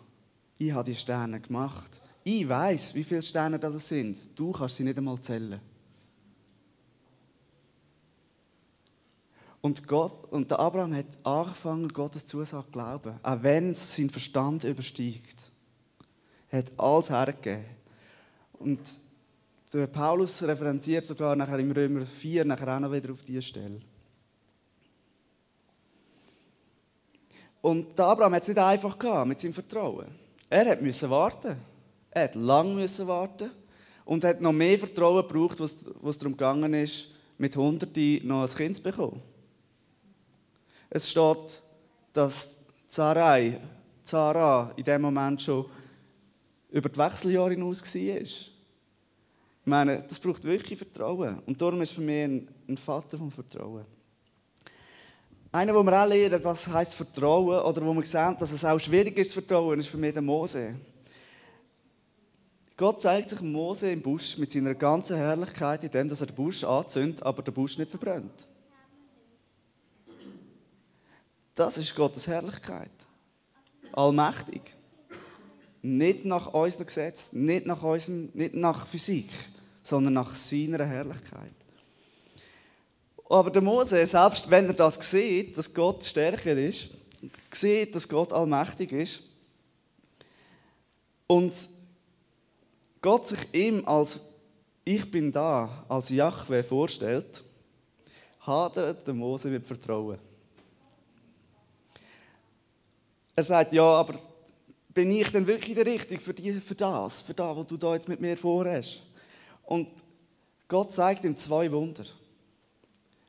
Ich 0.57 0.71
habe 0.71 0.89
die 0.89 0.95
Sterne 0.95 1.39
gemacht. 1.39 2.01
Ich 2.23 2.47
weiß, 2.47 2.95
wie 2.95 3.03
viele 3.03 3.21
Sterne 3.21 3.59
das 3.59 3.87
sind. 3.87 4.37
Du 4.37 4.51
kannst 4.51 4.77
sie 4.77 4.83
nicht 4.83 4.97
einmal 4.97 5.21
zählen. 5.21 5.59
Und, 9.61 9.87
Gott, 9.87 10.31
und 10.31 10.49
der 10.49 10.59
Abraham 10.59 10.95
hat 10.95 11.05
angefangen, 11.23 11.89
Gottes 11.89 12.25
Zusage 12.25 12.65
zu 12.65 12.71
glauben, 12.71 13.19
auch 13.21 13.43
wenn 13.43 13.71
es 13.71 13.95
sein 13.95 14.09
Verstand 14.09 14.63
übersteigt. 14.63 15.51
Er 16.49 16.59
hat 16.59 16.71
alles 16.77 17.09
hergegeben. 17.09 17.76
Und 18.59 18.79
der 19.73 19.87
Paulus 19.87 20.41
referenziert 20.43 21.05
sogar 21.05 21.35
nachher 21.35 21.59
im 21.59 21.71
Römer 21.71 22.05
4 22.05 22.45
nachher 22.45 22.75
auch 22.75 22.79
noch 22.79 22.91
wieder 22.91 23.11
auf 23.11 23.23
diese 23.23 23.41
Stelle. 23.41 23.79
Und 27.61 27.99
Abraham 27.99 28.35
hat 28.35 28.43
es 28.43 28.47
nicht 28.47 28.59
einfach 28.59 28.97
gehabt 28.97 29.27
mit 29.27 29.41
seinem 29.41 29.53
Vertrauen. 29.53 30.07
Er 30.49 30.81
musste 30.81 31.09
warten. 31.09 31.57
Er 32.11 32.23
hat 32.23 32.35
lang 32.35 32.77
warten 32.77 33.51
und 34.05 34.23
hat 34.23 34.41
noch 34.41 34.53
mehr 34.53 34.79
Vertrauen 34.79 35.27
gebraucht, 35.27 35.59
was, 35.59 35.85
was 36.01 36.17
darum 36.17 36.33
gegangen 36.33 36.73
ist, 36.73 37.09
mit 37.37 37.55
Hunderten 37.55 38.25
noch 38.25 38.43
ein 38.43 38.55
Kind 38.55 38.77
zu 38.77 38.83
bekommen. 38.83 39.21
Es 40.89 41.11
steht, 41.11 41.61
dass 42.13 42.55
Zarai, 42.87 43.59
Zara 44.03 44.71
in 44.77 44.85
dem 44.85 45.01
Moment 45.01 45.41
schon 45.41 45.65
über 46.69 46.89
die 46.89 46.97
Wechseljahre 46.97 47.51
hinaus 47.51 47.81
war. 47.81 48.21
Ich 48.21 48.51
meine, 49.65 50.03
das 50.07 50.19
braucht 50.19 50.43
wirklich 50.43 50.77
Vertrauen. 50.77 51.39
Und 51.45 51.61
darum 51.61 51.81
ist 51.81 51.91
für 51.91 52.01
mich 52.01 52.23
ein, 52.23 52.47
ein 52.67 52.77
Vater 52.77 53.17
vom 53.17 53.31
Vertrauen. 53.31 53.85
Einer, 55.51 55.73
wo 55.73 55.83
wir 55.83 56.03
auch 56.03 56.07
lernen, 56.07 56.43
was 56.43 56.67
heißt 56.67 56.93
Vertrauen, 56.93 57.59
oder 57.59 57.85
wo 57.85 57.93
wir 57.93 58.03
sehen, 58.03 58.35
dass 58.39 58.51
es 58.51 58.63
auch 58.63 58.79
schwierig 58.79 59.17
ist 59.17 59.33
vertrauen, 59.33 59.79
ist 59.79 59.87
für 59.87 59.97
mich 59.97 60.13
der 60.13 60.21
Mose. 60.21 60.75
Gott 62.75 63.01
zeigt 63.01 63.31
sich 63.31 63.41
Mose 63.41 63.91
im 63.91 64.01
Busch 64.01 64.37
mit 64.37 64.51
seiner 64.51 64.75
ganzen 64.75 65.17
Herrlichkeit, 65.17 65.83
indem 65.83 66.09
er 66.09 66.15
den 66.15 66.35
Busch 66.35 66.63
anzündet, 66.63 67.23
aber 67.23 67.41
der 67.41 67.51
Busch 67.51 67.77
nicht 67.77 67.89
verbrennt. 67.89 68.47
Das 71.55 71.77
ist 71.79 71.95
Gottes 71.95 72.27
Herrlichkeit. 72.27 72.91
Allmächtig. 73.93 74.76
Nicht 75.87 76.25
nach 76.25 76.53
unserem 76.53 76.85
Gesetz, 76.85 77.31
nicht 77.31 77.65
nach, 77.65 77.81
unserem, 77.81 78.29
nicht 78.33 78.53
nach 78.53 78.85
Physik, 78.85 79.29
sondern 79.81 80.15
nach 80.15 80.35
seiner 80.35 80.85
Herrlichkeit. 80.85 81.53
Aber 83.29 83.49
der 83.49 83.61
Mose, 83.61 84.05
selbst 84.05 84.49
wenn 84.49 84.67
er 84.67 84.73
das 84.73 84.95
sieht, 85.09 85.57
dass 85.57 85.73
Gott 85.73 86.03
stärker 86.03 86.57
ist, 86.57 86.89
sieht, 87.51 87.95
dass 87.95 88.07
Gott 88.07 88.33
allmächtig 88.33 88.91
ist 88.91 89.23
und 91.27 91.53
Gott 93.01 93.29
sich 93.29 93.39
ihm 93.53 93.87
als 93.87 94.19
Ich 94.83 95.09
bin 95.09 95.31
da, 95.31 95.85
als 95.87 96.09
Jahwe 96.09 96.63
vorstellt, 96.65 97.45
hadert 98.41 99.07
der 99.07 99.13
Mose 99.13 99.47
mit 99.47 99.65
Vertrauen. 99.65 100.19
Er 103.35 103.43
sagt, 103.43 103.71
ja, 103.71 103.83
aber 103.83 104.17
bin 104.97 105.11
ich 105.11 105.29
denn 105.29 105.45
wirklich 105.45 105.75
der 105.75 105.85
Richtige 105.85 106.19
für, 106.19 106.33
die, 106.33 106.53
für 106.53 106.73
das, 106.73 107.21
für 107.21 107.35
das, 107.35 107.55
was 107.55 107.67
du 107.67 107.77
da 107.77 107.93
jetzt 107.93 108.07
mit 108.07 108.19
mir 108.19 108.35
vorhast? 108.35 109.03
Und 109.63 109.89
Gott 110.67 110.91
zeigt 110.91 111.23
ihm 111.23 111.37
zwei 111.37 111.71
Wunder. 111.71 112.03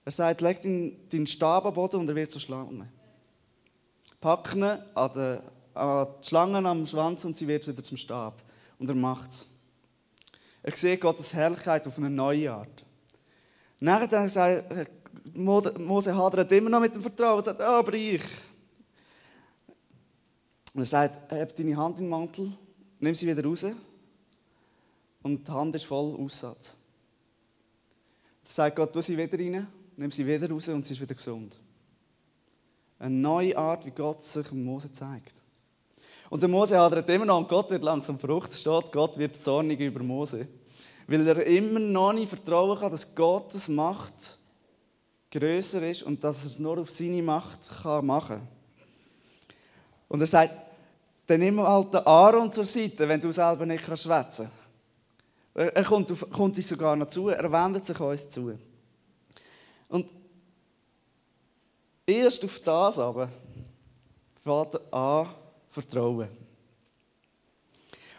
Er 0.02 0.12
sagt, 0.12 0.40
leg 0.40 0.62
deinen 0.62 1.26
Stab 1.26 1.66
am 1.66 1.74
Boden 1.74 2.00
und 2.00 2.08
er 2.08 2.16
wird 2.16 2.30
zur 2.30 2.40
Schlange. 2.40 2.88
Pack 4.18 4.54
ihn 4.54 4.62
an 4.62 4.80
die, 5.14 5.38
an 5.74 6.06
die 6.22 6.26
Schlange 6.26 6.66
am 6.66 6.86
Schwanz 6.86 7.26
und 7.26 7.36
sie 7.36 7.46
wird 7.46 7.68
wieder 7.68 7.84
zum 7.84 7.98
Stab. 7.98 8.42
Und 8.78 8.88
er 8.88 8.96
macht 8.96 9.30
es. 9.30 9.46
Er 10.62 10.74
sieht 10.74 11.02
Gottes 11.02 11.34
Herrlichkeit 11.34 11.86
auf 11.86 11.98
eine 11.98 12.08
neue 12.08 12.50
Art. 12.50 12.82
Nachher 13.78 14.26
sagt 14.30 14.90
Mose 15.34 16.16
hadert 16.16 16.50
immer 16.50 16.70
noch 16.70 16.80
mit 16.80 16.94
dem 16.94 17.02
Vertrauen 17.02 17.40
und 17.40 17.44
sagt, 17.44 17.60
oh, 17.60 17.64
aber 17.64 17.92
ich. 17.92 18.22
Und 20.78 20.84
er 20.84 20.86
sagt, 20.86 21.32
heb 21.32 21.56
deine 21.56 21.76
Hand 21.76 21.98
den 21.98 22.08
Mantel, 22.08 22.52
nimm 23.00 23.12
sie 23.12 23.26
wieder 23.26 23.44
raus. 23.44 23.66
Und 25.24 25.48
die 25.48 25.50
Hand 25.50 25.74
ist 25.74 25.86
voll 25.86 26.14
Aussatz. 26.14 26.76
Dann 28.44 28.52
sagt 28.52 28.76
Gott, 28.76 28.92
tu 28.92 29.02
sie 29.02 29.18
wieder 29.18 29.36
rein, 29.36 29.66
nimm 29.96 30.12
sie 30.12 30.24
wieder 30.24 30.48
raus 30.48 30.68
und 30.68 30.86
sie 30.86 30.94
ist 30.94 31.00
wieder 31.00 31.16
gesund. 31.16 31.58
Eine 33.00 33.12
neue 33.12 33.58
Art, 33.58 33.86
wie 33.86 33.90
Gott 33.90 34.22
sich 34.22 34.52
Mose 34.52 34.92
zeigt. 34.92 35.32
Und 36.30 36.42
der 36.42 36.48
Mose 36.48 36.78
hadert 36.78 37.10
immer 37.10 37.24
noch 37.24 37.38
und 37.38 37.48
Gott 37.48 37.70
wird 37.70 37.82
langsam 37.82 38.16
verrückt. 38.16 38.54
steht, 38.54 38.92
Gott 38.92 39.18
wird 39.18 39.34
zornig 39.34 39.80
über 39.80 40.04
Mose. 40.04 40.46
Weil 41.08 41.26
er 41.26 41.44
immer 41.44 41.80
noch 41.80 42.12
nicht 42.12 42.28
vertrauen 42.28 42.78
kann, 42.78 42.92
dass 42.92 43.16
Gottes 43.16 43.66
Macht 43.66 44.38
größer 45.32 45.82
ist 45.90 46.04
und 46.04 46.22
dass 46.22 46.44
er 46.44 46.46
es 46.46 46.60
nur 46.60 46.78
auf 46.78 46.88
seine 46.88 47.20
Macht 47.20 47.68
kann 47.82 48.06
machen 48.06 48.36
kann. 48.36 48.48
Und 50.06 50.20
er 50.20 50.28
sagt, 50.28 50.67
dann 51.28 51.40
nimm 51.40 51.60
halt 51.60 51.92
den 51.92 52.06
Aaron 52.06 52.50
zur 52.50 52.64
Seite, 52.64 53.06
wenn 53.06 53.20
du 53.20 53.30
selber 53.30 53.66
nicht 53.66 53.84
schwätzen 53.84 54.50
kannst. 55.54 55.74
Er 55.74 55.84
kommt, 55.84 56.10
auf, 56.10 56.30
kommt 56.30 56.56
uns 56.56 56.68
sogar 56.68 56.96
noch 56.96 57.08
zu, 57.08 57.28
er 57.28 57.52
wendet 57.52 57.84
sich 57.84 58.00
uns 58.00 58.30
zu. 58.30 58.58
Und 59.88 60.10
erst 62.06 62.44
auf 62.44 62.60
das 62.60 62.98
aber 62.98 63.28
fängt 64.36 64.92
an, 64.92 65.28
Vertrauen. 65.68 66.28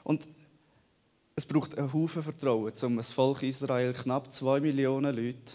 Und 0.04 0.28
es 1.36 1.46
braucht 1.46 1.78
einen 1.80 1.92
Haufen 1.92 2.22
Vertrauen, 2.22 2.74
um 2.84 2.98
das 2.98 3.12
Volk 3.12 3.42
Israel, 3.42 3.94
knapp 3.94 4.32
zwei 4.32 4.60
Millionen 4.60 5.16
Leute, 5.16 5.54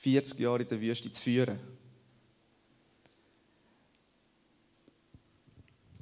40 0.00 0.38
Jahre 0.38 0.62
in 0.62 0.68
der 0.68 0.80
Wüste 0.82 1.10
zu 1.10 1.22
führen. 1.22 1.75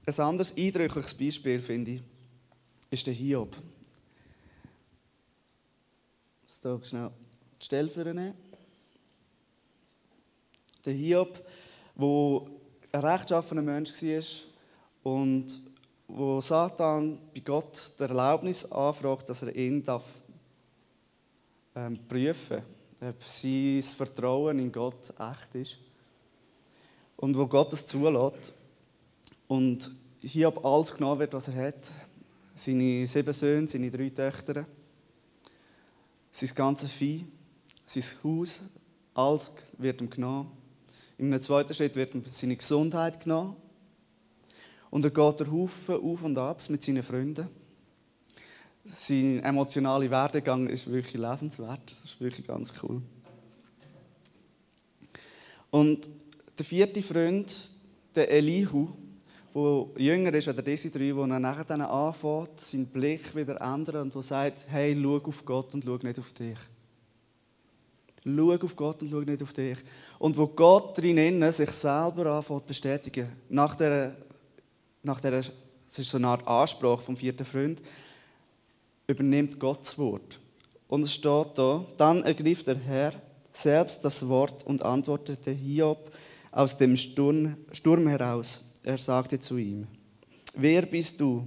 Ein 0.06 0.20
anderes 0.20 0.56
eindrückliches 0.56 1.14
Beispiel, 1.14 1.62
finde 1.62 1.92
ich, 1.92 2.02
ist 2.90 3.06
der 3.06 3.14
Hiob. 3.14 3.56
Ich 6.46 6.62
muss 6.62 6.88
schnell 6.88 7.10
die 7.60 7.64
Stelle 7.64 7.88
vornehmen. 7.88 8.34
Der 10.84 10.92
Hiob, 10.92 11.42
der 11.96 12.40
ein 12.92 13.04
rechtschaffener 13.06 13.62
Mensch 13.62 14.02
war 14.02 15.12
und 15.14 15.60
wo 16.06 16.40
Satan 16.40 17.18
bei 17.34 17.40
Gott 17.40 17.94
der 17.98 18.10
Erlaubnis 18.10 18.70
anfragt, 18.70 19.28
dass 19.30 19.42
er 19.42 19.56
ihn 19.56 19.82
darf, 19.82 20.04
ähm, 21.74 21.98
prüfen 22.06 22.62
darf, 23.00 23.14
ob 23.14 23.24
sein 23.24 23.82
Vertrauen 23.82 24.58
in 24.58 24.70
Gott 24.70 25.14
echt 25.18 25.54
ist. 25.54 25.78
Und 27.16 27.36
wo 27.38 27.46
Gott 27.46 27.72
es 27.72 27.86
zulässt. 27.86 28.52
Und 29.48 29.90
hier 30.20 30.48
ab 30.48 30.64
alles 30.64 30.94
genommen 30.94 31.20
wird, 31.20 31.32
was 31.32 31.48
er 31.48 31.68
hat. 31.68 31.90
Seine 32.56 33.06
sieben 33.06 33.32
Söhne, 33.32 33.68
seine 33.68 33.90
drei 33.90 34.10
Töchter, 34.10 34.66
sein 36.30 36.50
ganzes 36.54 36.90
Vieh, 36.90 37.26
sein 37.84 38.04
Haus, 38.22 38.60
alles 39.14 39.52
wird 39.78 40.00
ihm 40.00 40.10
genommen. 40.10 40.50
Im 41.18 41.40
zweiten 41.42 41.74
Schritt 41.74 41.94
wird 41.96 42.14
ihm 42.14 42.24
seine 42.30 42.56
Gesundheit 42.56 43.20
genommen. 43.20 43.56
Und 44.90 45.04
er 45.04 45.10
geht 45.10 45.40
der 45.40 45.50
Haufen 45.50 45.96
auf 45.96 46.22
und 46.22 46.38
ab 46.38 46.62
mit 46.68 46.82
seinen 46.82 47.02
Freunden. 47.02 47.48
Sein 48.84 49.42
emotionaler 49.42 50.10
Werdegang 50.10 50.68
ist 50.68 50.90
wirklich 50.90 51.20
lesenswert. 51.20 51.96
Das 52.02 52.12
ist 52.12 52.20
wirklich 52.20 52.46
ganz 52.46 52.72
cool. 52.82 53.00
Und 55.70 56.08
der 56.58 56.64
vierte 56.64 57.02
Freund, 57.02 57.72
der 58.14 58.30
Elihu, 58.30 58.88
der 59.54 59.88
jünger 59.98 60.34
ist 60.34 60.48
als 60.48 60.64
diese 60.64 60.90
drei, 60.90 61.14
wo 61.14 61.22
er 61.22 61.38
nachher 61.38 61.64
dann 61.64 61.80
anfängt, 61.80 62.60
seinen 62.60 62.86
Blick 62.86 63.34
wieder 63.36 63.60
ändern 63.60 64.02
und 64.02 64.14
wo 64.14 64.20
sagt, 64.20 64.58
hey, 64.66 64.98
schau 65.00 65.16
auf 65.18 65.44
Gott 65.44 65.72
und 65.74 65.84
schau 65.84 65.96
nicht 65.96 66.18
auf 66.18 66.32
dich. 66.32 66.58
Schau 68.24 68.52
auf 68.52 68.74
Gott 68.74 69.02
und 69.02 69.10
schau 69.10 69.20
nicht 69.20 69.42
auf 69.44 69.52
dich. 69.52 69.78
Und 70.18 70.36
wo 70.36 70.48
Gott 70.48 70.98
drinnen 70.98 71.52
sich 71.52 71.70
selber 71.70 72.36
anfängt 72.36 72.66
bestätigen, 72.66 73.28
nach 73.48 73.76
der, 73.76 74.16
nach 75.04 75.20
der, 75.20 75.34
es 75.34 75.52
ist 75.98 76.10
so 76.10 76.16
eine 76.16 76.26
Art 76.26 76.48
Anspruch 76.48 77.00
vom 77.00 77.16
vierten 77.16 77.44
Freund, 77.44 77.80
übernimmt 79.06 79.60
Gottes 79.60 79.96
Wort. 79.98 80.40
Und 80.88 81.02
es 81.02 81.12
steht 81.12 81.50
da, 81.54 81.84
dann 81.96 82.24
ergriff 82.24 82.64
der 82.64 82.76
Herr 82.76 83.12
selbst 83.52 84.04
das 84.04 84.26
Wort 84.28 84.66
und 84.66 84.82
antwortete 84.82 85.52
Hiob 85.52 86.10
aus 86.50 86.76
dem 86.76 86.96
Sturm, 86.96 87.56
Sturm 87.70 88.08
heraus. 88.08 88.64
Er 88.84 88.98
sagte 88.98 89.40
zu 89.40 89.56
ihm, 89.56 89.86
wer 90.54 90.82
bist 90.82 91.18
du, 91.18 91.46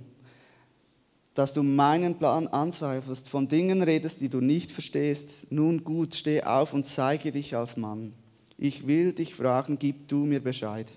dass 1.36 1.54
du 1.54 1.62
meinen 1.62 2.18
Plan 2.18 2.48
anzweifelst, 2.48 3.30
von 3.30 3.48
Dingen 3.48 3.84
redest, 3.84 4.22
die 4.22 4.28
du 4.28 4.42
nicht 4.42 4.72
verstehst. 4.72 5.46
Nun 5.52 5.84
gut, 5.84 6.16
steh 6.16 6.42
auf 6.42 6.74
und 6.74 6.88
zeige 6.88 7.32
dich 7.32 7.56
als 7.56 7.78
Mann. 7.78 8.12
Ich 8.58 8.88
will 8.88 9.14
dich 9.14 9.36
fragen, 9.36 9.78
gib 9.78 10.08
du 10.08 10.26
mir 10.26 10.40
Bescheid. 10.40 10.88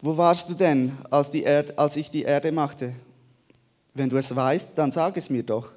Wo 0.00 0.16
warst 0.16 0.50
du 0.50 0.54
denn, 0.54 0.90
als, 1.10 1.30
die 1.30 1.44
Erde, 1.44 1.78
als 1.78 1.94
ich 1.94 2.10
die 2.10 2.22
Erde 2.22 2.50
machte? 2.50 2.92
Wenn 3.94 4.08
du 4.08 4.16
es 4.16 4.34
weißt, 4.34 4.70
dann 4.74 4.90
sag 4.90 5.16
es 5.16 5.30
mir 5.30 5.44
doch. 5.44 5.72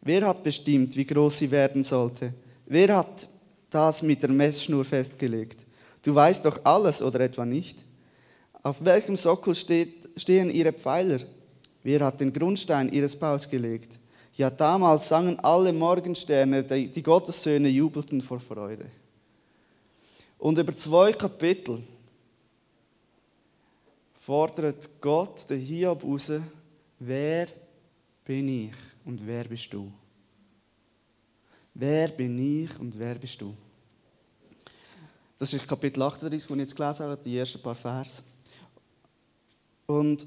Wer 0.00 0.26
hat 0.26 0.42
bestimmt, 0.42 0.96
wie 0.96 1.06
groß 1.06 1.38
sie 1.38 1.52
werden 1.52 1.84
sollte? 1.84 2.34
Wer 2.66 2.96
hat 2.96 3.28
das 3.70 4.02
mit 4.02 4.24
der 4.24 4.30
Messschnur 4.30 4.84
festgelegt? 4.84 5.64
Du 6.02 6.12
weißt 6.12 6.44
doch 6.44 6.58
alles 6.64 7.00
oder 7.00 7.20
etwa 7.20 7.46
nicht? 7.46 7.84
Auf 8.64 8.82
welchem 8.82 9.14
Sockel 9.14 9.54
steht, 9.54 10.08
stehen 10.16 10.48
ihre 10.48 10.72
Pfeiler? 10.72 11.20
Wer 11.82 12.00
hat 12.00 12.18
den 12.18 12.32
Grundstein 12.32 12.90
ihres 12.90 13.14
Baus 13.14 13.48
gelegt? 13.48 13.98
Ja, 14.36 14.48
damals 14.48 15.06
sangen 15.06 15.38
alle 15.40 15.70
Morgensterne, 15.70 16.64
die 16.64 17.02
Gottessöhne 17.02 17.68
jubelten 17.68 18.22
vor 18.22 18.40
Freude. 18.40 18.86
Und 20.38 20.58
über 20.58 20.74
zwei 20.74 21.12
Kapitel 21.12 21.82
fordert 24.14 24.88
Gott 24.98 25.48
den 25.50 25.60
Hiob 25.60 26.02
raus, 26.02 26.32
wer 26.98 27.46
bin 28.24 28.48
ich 28.48 28.74
und 29.04 29.24
wer 29.26 29.44
bist 29.44 29.70
du? 29.74 29.92
Wer 31.74 32.08
bin 32.08 32.64
ich 32.64 32.80
und 32.80 32.98
wer 32.98 33.14
bist 33.16 33.42
du? 33.42 33.54
Das 35.38 35.52
ist 35.52 35.68
Kapitel 35.68 36.00
38, 36.02 36.48
das 36.48 36.50
ich 36.50 36.60
jetzt 36.62 36.74
gelesen 36.74 37.04
habe, 37.04 37.20
die 37.22 37.36
ersten 37.36 37.60
paar 37.60 37.74
Vers. 37.74 38.22
Und 39.86 40.26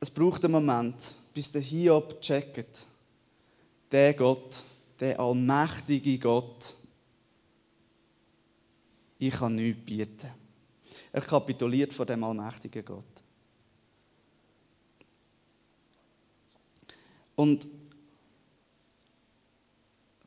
es 0.00 0.10
braucht 0.10 0.44
einen 0.44 0.52
Moment, 0.52 1.14
bis 1.34 1.52
der 1.52 1.60
Hiob 1.60 2.20
checkt, 2.20 2.86
der 3.90 4.14
Gott, 4.14 4.64
der 4.98 5.18
allmächtige 5.18 6.18
Gott, 6.18 6.74
ich 9.18 9.34
kann 9.34 9.54
nichts 9.54 9.84
bieten. 9.84 10.30
Er 11.12 11.20
kapituliert 11.20 11.92
vor 11.92 12.06
dem 12.06 12.24
allmächtigen 12.24 12.84
Gott. 12.84 13.04
Und 17.36 17.66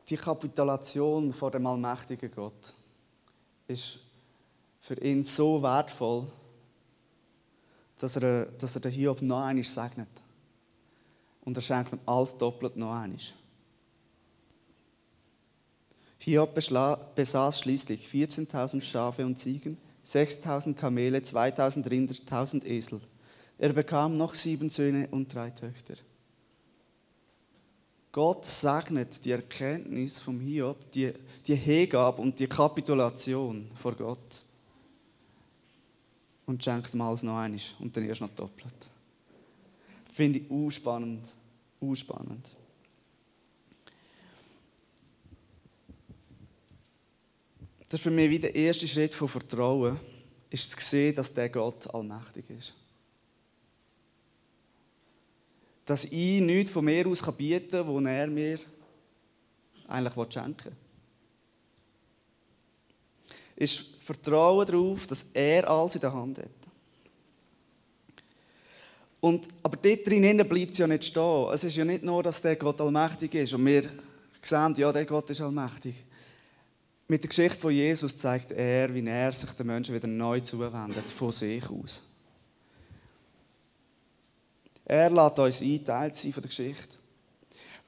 die 0.10 0.18
Kapitulation 0.18 1.34
vor 1.34 1.52
dem 1.52 1.66
allmächtigen 1.66 2.32
Gott 2.32 2.74
ist 3.68 4.00
für 4.82 5.00
ihn 5.02 5.24
so 5.24 5.62
wertvoll, 5.62 6.28
dass 8.03 8.17
er, 8.17 8.48
dass 8.48 8.75
er 8.75 8.81
den 8.81 8.91
Hiob 8.91 9.22
noch 9.22 9.45
einmal 9.45 9.63
segnet. 9.63 10.10
Und 11.45 11.55
er 11.55 11.62
schenkt 11.62 11.93
ihm 11.93 12.01
alles 12.05 12.38
doppelt 12.38 12.75
noch 12.75 12.91
einmal. 12.93 13.17
Hiob 16.17 16.54
besaß 16.54 17.60
schließlich 17.60 18.06
14.000 18.10 18.82
Schafe 18.82 19.25
und 19.25 19.39
Ziegen, 19.39 19.78
6.000 20.06 20.73
Kamele, 20.73 21.19
2.000 21.19 21.89
Rinder, 21.89 22.13
1.000 22.13 22.65
Esel. 22.65 22.99
Er 23.58 23.71
bekam 23.71 24.17
noch 24.17 24.36
sieben 24.36 24.69
Söhne 24.69 25.08
und 25.12 25.34
drei 25.34 25.51
Töchter. 25.51 25.95
Gott 28.12 28.43
segnet 28.43 29.23
die 29.23 29.32
Erkenntnis 29.32 30.19
vom 30.19 30.41
Hiob, 30.41 30.91
die, 30.91 31.13
die 31.47 31.56
Hingabe 31.56 32.21
und 32.21 32.38
die 32.38 32.47
Kapitulation 32.47 33.71
vor 33.75 33.95
Gott 33.95 34.42
und 36.45 36.63
schenkt 36.63 36.93
ihm 36.93 37.01
alles 37.01 37.23
noch 37.23 37.38
einmal 37.38 37.60
und 37.79 37.95
dann 37.95 38.06
erst 38.06 38.21
noch 38.21 38.36
doppelt. 38.36 38.73
Finde 40.12 40.39
ich 40.39 40.49
unspannend, 40.49 41.27
unspannend. 41.79 42.51
Das 47.89 47.99
ist 47.99 48.03
für 48.03 48.12
mich 48.12 48.29
wie 48.29 48.39
der 48.39 48.56
erste 48.56 48.88
Schritt 48.88 49.13
von 49.13 49.29
Vertrauen, 49.29 49.99
ist 50.49 50.71
zu 50.71 50.82
sehen, 50.82 51.15
dass 51.15 51.34
der 51.34 51.49
Gott 51.49 51.93
allmächtig 51.93 52.49
ist. 52.49 52.73
Dass 55.86 56.06
ich 56.06 56.41
nichts 56.41 56.71
von 56.71 56.86
mir 56.86 57.06
aus 57.08 57.21
bieten 57.36 57.69
kann, 57.69 57.88
was 57.88 58.03
er 58.06 58.27
mir 58.27 58.60
eigentlich 59.88 60.34
schenken 60.34 60.65
will. 60.65 60.83
Ist 63.56 63.96
Vertrauen 64.04 64.66
darauf, 64.66 65.08
dass 65.08 65.26
er 65.34 65.70
alles 65.70 65.96
in 65.96 66.02
der 66.02 66.13
Hand 66.13 66.38
hat. 66.39 66.50
Und, 69.22 69.48
aber 69.63 69.78
dort 69.78 70.06
drinnen 70.06 70.38
bleibt 70.50 70.74
es 70.74 70.80
ja 70.80 70.88
nicht 70.88 71.06
stehen. 71.06 71.48
Es 71.54 71.63
ist 71.63 71.78
ja 71.78 71.86
nicht 71.86 72.04
nur, 72.04 72.22
dass 72.22 72.42
der 72.42 72.58
Gott 72.58 72.82
allmächtig 72.82 73.34
ist 73.36 73.54
und 73.54 73.66
wir 73.66 73.84
sehen, 74.42 74.76
ja, 74.76 74.92
der 74.92 75.06
Gott 75.06 75.30
ist 75.30 75.39
allmächtig. 75.39 75.96
Mit 77.08 77.24
der 77.24 77.30
Geschichte 77.30 77.58
von 77.58 77.72
Jesus 77.72 78.18
zeigt 78.18 78.52
er, 78.52 78.94
wie 78.94 79.06
er 79.06 79.32
sich 79.32 79.52
den 79.52 79.68
Menschen 79.68 79.96
wieder 79.96 80.08
neu 80.08 80.42
zuwendet, 80.42 81.10
von 81.10 81.32
sich 81.32 81.63
aus. 81.70 82.02
Er 84.86 85.10
lässt 85.10 85.39
uns 85.39 85.62
einteilt 85.62 86.16
sein 86.16 86.34
von 86.34 86.42
der 86.42 86.50
Geschichte. 86.50 86.96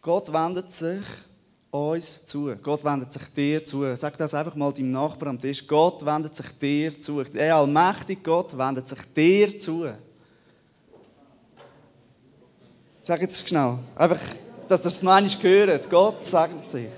Gott 0.01 0.31
wendet 0.31 0.71
sich 0.71 1.05
uns 1.75 2.25
zu. 2.25 2.55
Gott 2.61 2.83
wendet 2.83 3.11
sich 3.13 3.27
dir 3.35 3.63
zu. 3.63 3.95
Sag 3.95 4.17
das 4.17 4.33
einfach 4.33 4.55
mal 4.55 4.71
deinem 4.71 4.91
Nachbarn 4.91 5.35
am 5.35 5.41
Tisch. 5.41 5.65
Gott 5.67 6.05
wendet 6.05 6.35
sich 6.35 6.47
dir 6.59 7.01
zu. 7.01 7.23
Der 7.23 7.55
allmächtige 7.55 8.21
Gott 8.21 8.57
wendet 8.57 8.87
sich 8.87 8.99
dir 9.15 9.59
zu. 9.59 9.87
Sag 13.03 13.21
jetzt 13.21 13.47
schnell. 13.47 13.77
Einfach, 13.95 14.19
dass 14.67 14.83
ihr 14.83 14.87
es 14.87 15.03
noch 15.03 15.13
einmal 15.13 15.31
hört. 15.41 15.89
Gott 15.89 16.25
sagt 16.25 16.71
sich. 16.71 16.89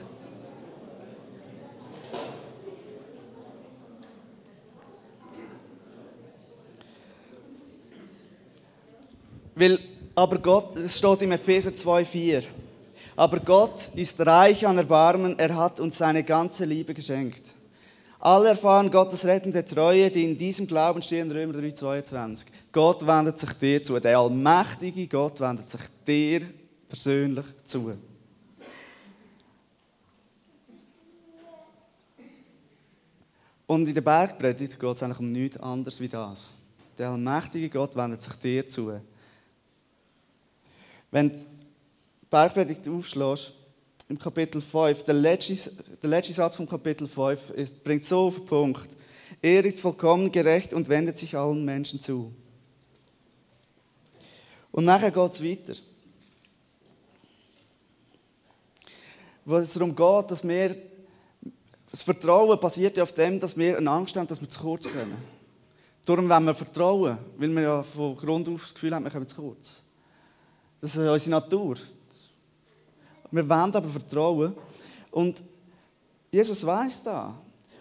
Weil, 9.55 9.79
aber 10.13 10.37
Gott, 10.37 10.77
es 10.77 10.97
steht 10.97 11.23
im 11.23 11.31
Epheser 11.31 11.71
2,4. 11.71 12.43
Aber 13.17 13.39
Gott 13.39 13.89
ist 13.95 14.23
reich 14.23 14.67
an 14.67 14.77
Erbarmen, 14.77 15.39
er 15.39 15.55
hat 15.55 15.79
uns 15.79 15.97
seine 15.97 16.23
ganze 16.23 16.65
Liebe 16.65 16.93
geschenkt. 16.93 17.55
Alle 18.19 18.49
erfahren 18.49 18.91
Gottes 18.91 19.25
rettende 19.25 19.65
Treue, 19.65 20.11
die 20.11 20.23
in 20.23 20.37
diesem 20.37 20.67
Glauben 20.67 21.01
stehen, 21.01 21.31
Römer 21.31 21.55
3,22. 21.55 22.45
Gott 22.71 23.07
wendet 23.07 23.39
sich 23.39 23.53
dir 23.53 23.81
zu. 23.81 23.99
Der 23.99 24.19
allmächtige 24.19 25.07
Gott 25.07 25.39
wendet 25.39 25.67
sich 25.67 25.81
dir 26.05 26.41
persönlich 26.87 27.45
zu. 27.65 27.97
Und 33.65 33.87
in 33.87 33.95
der 33.95 34.01
Bergpredigt 34.01 34.79
geht 34.79 34.95
es 34.95 35.01
eigentlich 35.01 35.19
um 35.19 35.31
nichts 35.31 35.57
anderes 35.57 35.99
wie 35.99 36.07
das. 36.07 36.53
Der 36.99 37.09
allmächtige 37.09 37.69
Gott 37.69 37.95
wendet 37.95 38.21
sich 38.21 38.35
dir 38.35 38.69
zu. 38.69 39.01
Wenn 41.09 41.31
Bergpredigt 42.29 42.87
aufschlägst, 42.87 43.53
im 44.09 44.17
Kapitel 44.17 44.61
5, 44.61 45.03
der 45.03 45.13
letzte, 45.13 45.71
der 46.01 46.09
letzte 46.09 46.33
Satz 46.33 46.55
vom 46.55 46.67
Kapitel 46.67 47.07
5 47.07 47.49
ist, 47.51 47.83
bringt 47.83 48.05
so 48.05 48.27
auf 48.27 48.35
den 48.35 48.45
Punkt. 48.45 48.89
Er 49.41 49.65
ist 49.65 49.79
vollkommen 49.79 50.31
gerecht 50.31 50.73
und 50.73 50.87
wendet 50.87 51.17
sich 51.17 51.35
allen 51.35 51.65
Menschen 51.65 51.99
zu. 51.99 52.33
Und 54.71 54.85
nachher 54.85 55.11
geht 55.11 55.33
es 55.33 55.43
weiter. 55.43 55.73
Wo 59.43 59.55
es 59.57 59.73
darum 59.73 59.95
geht, 59.95 60.31
dass 60.31 60.47
wir, 60.47 60.75
das 61.89 62.03
Vertrauen 62.03 62.59
basiert 62.59 62.97
ja 62.97 63.03
auf 63.03 63.13
dem, 63.13 63.39
dass 63.39 63.57
wir 63.57 63.77
eine 63.77 63.89
Angst 63.89 64.15
haben, 64.15 64.27
dass 64.27 64.41
wir 64.41 64.49
zu 64.49 64.59
kurz 64.59 64.85
kommen. 64.85 65.17
Darum 66.05 66.29
wenn 66.29 66.43
wir 66.45 66.53
vertrauen, 66.53 67.17
weil 67.37 67.49
wir 67.49 67.61
ja 67.61 67.83
von 67.83 68.15
Grund 68.15 68.47
auf 68.47 68.61
das 68.61 68.73
Gefühl 68.73 68.95
haben, 68.95 69.03
wir 69.03 69.11
kommen 69.11 69.27
zu 69.27 69.35
kurz. 69.35 69.81
Das 70.79 70.95
ist 70.95 70.97
unsere 70.97 71.31
Natur. 71.31 71.75
Wir 73.31 73.47
wollen 73.47 73.75
aber 73.75 73.87
vertrauen. 73.87 74.53
Und 75.11 75.43
Jesus 76.31 76.65
weiß 76.65 77.03
da. 77.03 77.35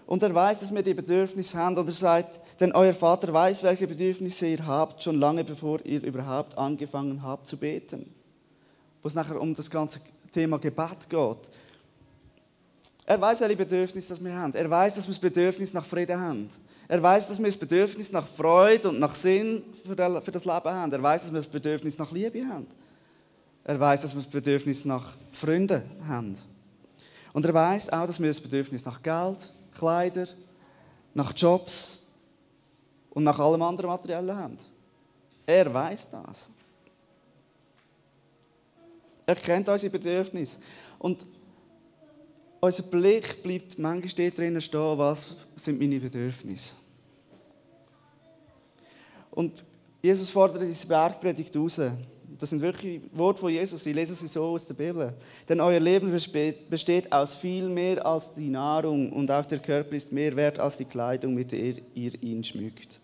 Und 0.06 0.22
er 0.22 0.34
weiß, 0.34 0.60
dass 0.60 0.74
wir 0.74 0.82
die 0.82 0.94
Bedürfnisse 0.94 1.58
haben. 1.58 1.76
Und 1.76 1.86
er 1.86 1.92
sagt, 1.92 2.40
denn 2.60 2.72
euer 2.72 2.94
Vater 2.94 3.32
weiß, 3.32 3.62
welche 3.62 3.86
Bedürfnisse 3.86 4.46
ihr 4.46 4.66
habt, 4.66 5.02
schon 5.02 5.18
lange 5.18 5.44
bevor 5.44 5.84
ihr 5.84 6.02
überhaupt 6.02 6.56
angefangen 6.56 7.22
habt 7.22 7.46
zu 7.46 7.56
beten. 7.56 8.12
Wo 9.02 9.08
es 9.08 9.14
nachher 9.14 9.40
um 9.40 9.54
das 9.54 9.70
ganze 9.70 10.00
Thema 10.32 10.58
Gebet 10.58 11.08
geht. 11.08 11.50
Er 13.04 13.20
weiß, 13.20 13.40
welche 13.40 13.56
Bedürfnisse 13.56 14.24
wir 14.24 14.34
haben. 14.34 14.54
Er 14.54 14.68
weiß, 14.68 14.94
dass 14.94 15.06
wir 15.06 15.14
das 15.14 15.20
Bedürfnis 15.20 15.72
nach 15.72 15.84
Frieden 15.84 16.18
haben. 16.18 16.48
Er 16.88 17.02
weiß, 17.02 17.28
dass 17.28 17.38
wir 17.38 17.46
das 17.46 17.56
Bedürfnis 17.56 18.12
nach 18.12 18.26
Freude 18.26 18.88
und 18.88 18.98
nach 18.98 19.14
Sinn 19.14 19.62
für 19.84 19.94
das 19.94 20.44
Leben 20.44 20.70
haben. 20.70 20.92
Er 20.92 21.02
weiß, 21.02 21.22
dass 21.22 21.32
wir 21.32 21.38
das 21.38 21.46
Bedürfnis 21.46 21.98
nach 21.98 22.10
Liebe 22.12 22.46
haben. 22.46 22.66
Er 23.68 23.80
weiß, 23.80 24.02
dass 24.02 24.14
wir 24.14 24.22
das 24.22 24.30
Bedürfnis 24.30 24.84
nach 24.84 25.14
Freunden 25.32 25.82
haben. 26.06 26.38
Und 27.32 27.44
er 27.44 27.52
weiß 27.52 27.92
auch, 27.92 28.06
dass 28.06 28.20
wir 28.20 28.28
das 28.28 28.40
Bedürfnis 28.40 28.84
nach 28.84 29.02
Geld, 29.02 29.52
Kleider, 29.76 30.28
nach 31.12 31.32
Jobs 31.36 31.98
und 33.10 33.24
nach 33.24 33.36
allem 33.40 33.62
anderen 33.62 33.90
Materiellen 33.90 34.36
haben. 34.36 34.56
Er 35.44 35.74
weiß 35.74 36.10
das. 36.10 36.48
Er 39.26 39.34
kennt 39.34 39.68
unsere 39.68 39.90
Bedürfnisse. 39.90 40.58
Und 41.00 41.26
unser 42.60 42.84
Blick 42.84 43.42
bleibt 43.42 43.80
manchmal 43.80 44.26
dort 44.28 44.38
drinnen 44.38 44.60
stehen, 44.60 44.96
was 44.98 45.34
sind 45.56 45.80
meine 45.80 45.98
Bedürfnisse. 45.98 46.76
Und 49.32 49.64
Jesus 50.00 50.30
fordert 50.30 50.62
diese 50.62 50.86
Bergpredigt 50.86 51.56
raus. 51.56 51.80
Das 52.38 52.50
sind 52.50 52.60
wirklich 52.60 53.00
Worte 53.12 53.40
von 53.40 53.50
Jesus. 53.50 53.86
Ich 53.86 53.94
lese 53.94 54.14
sie 54.14 54.28
so 54.28 54.44
aus 54.44 54.66
der 54.66 54.74
Bibel. 54.74 55.14
Denn 55.48 55.60
euer 55.60 55.80
Leben 55.80 56.10
besteht 56.10 57.12
aus 57.12 57.34
viel 57.34 57.68
mehr 57.68 58.04
als 58.04 58.34
die 58.34 58.50
Nahrung 58.50 59.12
und 59.12 59.30
auch 59.30 59.46
der 59.46 59.58
Körper 59.58 59.94
ist 59.96 60.12
mehr 60.12 60.34
wert 60.36 60.58
als 60.58 60.76
die 60.76 60.84
Kleidung, 60.84 61.34
mit 61.34 61.52
der 61.52 61.74
ihr 61.94 62.22
ihn 62.22 62.44
schmückt. 62.44 63.00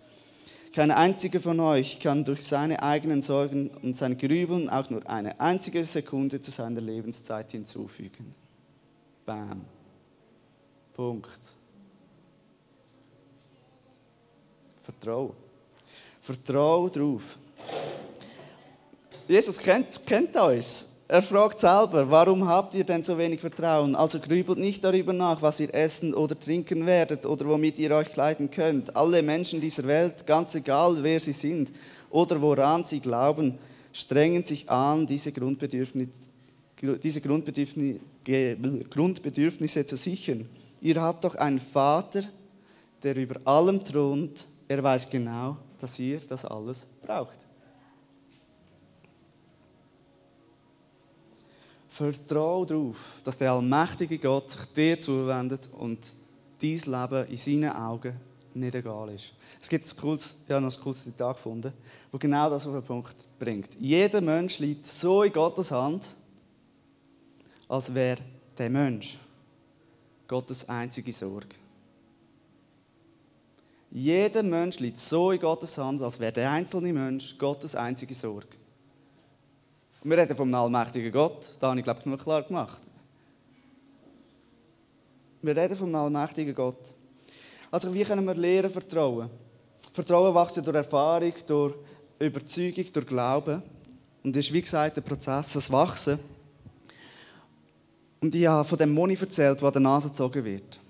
Kein 0.74 0.90
einziger 0.90 1.38
von 1.38 1.60
euch 1.60 2.00
kann 2.00 2.24
durch 2.24 2.42
seine 2.42 2.82
eigenen 2.82 3.20
Sorgen 3.20 3.70
und 3.82 3.96
sein 3.96 4.16
Grübeln 4.16 4.70
auch 4.70 4.88
nur 4.88 5.06
eine 5.08 5.38
einzige 5.38 5.84
Sekunde 5.84 6.40
zu 6.40 6.50
seiner 6.50 6.80
Lebenszeit 6.80 7.50
hinzufügen. 7.50 8.34
Bam. 9.26 9.64
Punkt. 10.94 11.38
Vertrau. 14.82 15.34
Vertrau 16.22 16.88
drauf. 16.88 17.38
Jesus 19.28 19.58
kennt, 19.58 20.04
kennt 20.06 20.36
uns. 20.36 20.86
Er 21.08 21.22
fragt 21.22 21.60
selber, 21.60 22.10
warum 22.10 22.48
habt 22.48 22.74
ihr 22.74 22.84
denn 22.84 23.02
so 23.02 23.18
wenig 23.18 23.40
Vertrauen? 23.40 23.94
Also 23.94 24.18
grübelt 24.18 24.58
nicht 24.58 24.82
darüber 24.82 25.12
nach, 25.12 25.42
was 25.42 25.60
ihr 25.60 25.74
essen 25.74 26.14
oder 26.14 26.38
trinken 26.38 26.86
werdet 26.86 27.26
oder 27.26 27.44
womit 27.46 27.78
ihr 27.78 27.90
euch 27.90 28.10
kleiden 28.12 28.50
könnt. 28.50 28.96
Alle 28.96 29.22
Menschen 29.22 29.60
dieser 29.60 29.86
Welt, 29.86 30.26
ganz 30.26 30.54
egal 30.54 30.96
wer 31.02 31.20
sie 31.20 31.34
sind 31.34 31.70
oder 32.08 32.40
woran 32.40 32.84
sie 32.84 33.00
glauben, 33.00 33.58
strengen 33.92 34.44
sich 34.44 34.70
an, 34.70 35.06
diese 35.06 35.32
Grundbedürfnisse, 35.32 36.10
diese 37.02 37.20
Grundbedürfnisse 37.20 38.00
Grundbedürfnisse 38.90 39.84
zu 39.84 39.96
sichern. 39.96 40.48
Ihr 40.80 41.00
habt 41.00 41.24
doch 41.24 41.34
einen 41.34 41.60
Vater, 41.60 42.22
der 43.02 43.16
über 43.16 43.40
allem 43.44 43.84
thront. 43.84 44.46
Er 44.68 44.82
weiß 44.82 45.10
genau, 45.10 45.56
dass 45.78 45.98
ihr 45.98 46.20
das 46.26 46.44
alles 46.44 46.86
braucht. 47.04 47.51
Vertrau 51.92 52.64
darauf, 52.64 53.20
dass 53.22 53.36
der 53.36 53.52
allmächtige 53.52 54.18
Gott 54.18 54.50
sich 54.50 54.64
dir 54.72 54.98
zuwendet 54.98 55.68
und 55.72 55.98
dein 56.58 56.78
Leben 56.78 57.26
in 57.28 57.36
seinen 57.36 57.70
Augen 57.70 58.16
nicht 58.54 58.74
egal 58.74 59.10
ist. 59.10 59.34
Es 59.60 59.68
gibt 59.68 59.84
ein 59.86 60.00
cooles, 60.00 60.36
ich 60.46 60.50
habe 60.50 60.64
noch 60.64 60.74
ein 60.74 60.82
cooles 60.82 61.04
Zitat 61.04 61.36
gefunden, 61.36 61.70
wo 62.10 62.16
genau 62.16 62.48
das 62.48 62.66
auf 62.66 62.72
den 62.72 62.82
Punkt 62.82 63.14
bringt. 63.38 63.68
Jeder 63.78 64.22
Mensch 64.22 64.58
liegt 64.58 64.86
so 64.86 65.22
in 65.22 65.34
Gottes 65.34 65.70
Hand, 65.70 66.16
als 67.68 67.92
wäre 67.92 68.22
der 68.56 68.70
Mensch 68.70 69.18
Gottes 70.26 70.66
einzige 70.70 71.12
Sorge. 71.12 71.56
Jeder 73.90 74.42
Mensch 74.42 74.78
liegt 74.78 74.98
so 74.98 75.30
in 75.30 75.40
Gottes 75.40 75.76
Hand, 75.76 76.00
als 76.00 76.18
wäre 76.18 76.32
der 76.32 76.52
einzelne 76.52 76.90
Mensch 76.94 77.36
Gottes 77.36 77.76
einzige 77.76 78.14
Sorge. 78.14 78.61
Und 80.02 80.10
wir 80.10 80.18
reden 80.18 80.36
vom 80.36 80.52
allmächtigen 80.52 81.12
Gott, 81.12 81.52
da 81.60 81.68
habe 81.68 81.78
ich 81.78 81.84
glaube 81.84 82.00
ich 82.00 82.06
nur 82.06 82.18
klar 82.18 82.42
gemacht. 82.42 82.80
Wir 85.42 85.56
reden 85.56 85.76
vom 85.76 85.94
allmächtigen 85.94 86.54
Gott. 86.54 86.94
Also 87.70 87.92
wie 87.94 88.04
können 88.04 88.24
wir 88.24 88.34
lernen 88.34 88.70
vertrauen? 88.70 89.30
Vertrauen 89.92 90.34
wächst 90.34 90.56
durch 90.56 90.76
Erfahrung, 90.76 91.32
durch 91.46 91.74
Überzeugung, 92.18 92.92
durch 92.92 93.06
Glauben. 93.06 93.62
Und 94.24 94.36
ist 94.36 94.52
wie 94.52 94.62
gesagt 94.62 94.96
der 94.96 95.02
Prozess, 95.02 95.52
das 95.52 95.70
Wachsen. 95.70 96.18
Und 98.20 98.34
ich 98.34 98.46
habe 98.46 98.64
von 98.68 98.78
dem 98.78 98.94
Moni 98.94 99.18
erzählt, 99.20 99.60
der 99.60 99.66
an 99.66 99.72
der 99.72 99.82
Nase 99.82 100.08
gezogen 100.08 100.44
wird. 100.44 100.80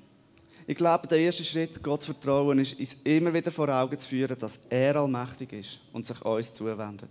Ich 0.67 0.77
glaube, 0.77 1.09
der 1.09 1.19
erste 1.19 1.45
Schritt, 1.45 1.83
Gott 1.83 2.03
zu 2.03 2.13
vertrauen, 2.13 2.59
ist, 2.59 2.79
uns 2.79 2.97
immer 3.05 3.33
wieder 3.33 3.51
vor 3.51 3.69
Augen 3.69 3.99
zu 3.99 4.09
führen, 4.09 4.39
dass 4.39 4.61
er 4.69 4.97
allmächtig 4.97 5.53
ist 5.53 5.81
und 5.93 6.07
sich 6.07 6.23
uns 6.25 6.55
zuwendet. 6.55 7.11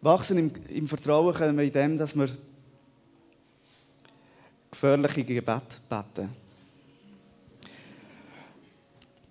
Wachsen 0.00 0.38
im, 0.38 0.52
im 0.68 0.88
Vertrauen 0.88 1.34
können 1.34 1.56
wir 1.56 1.64
in 1.64 1.72
dem, 1.72 1.96
dass 1.96 2.16
wir 2.16 2.28
gefährliche 4.70 5.24
Gebete 5.24 5.76
beten. 5.88 6.30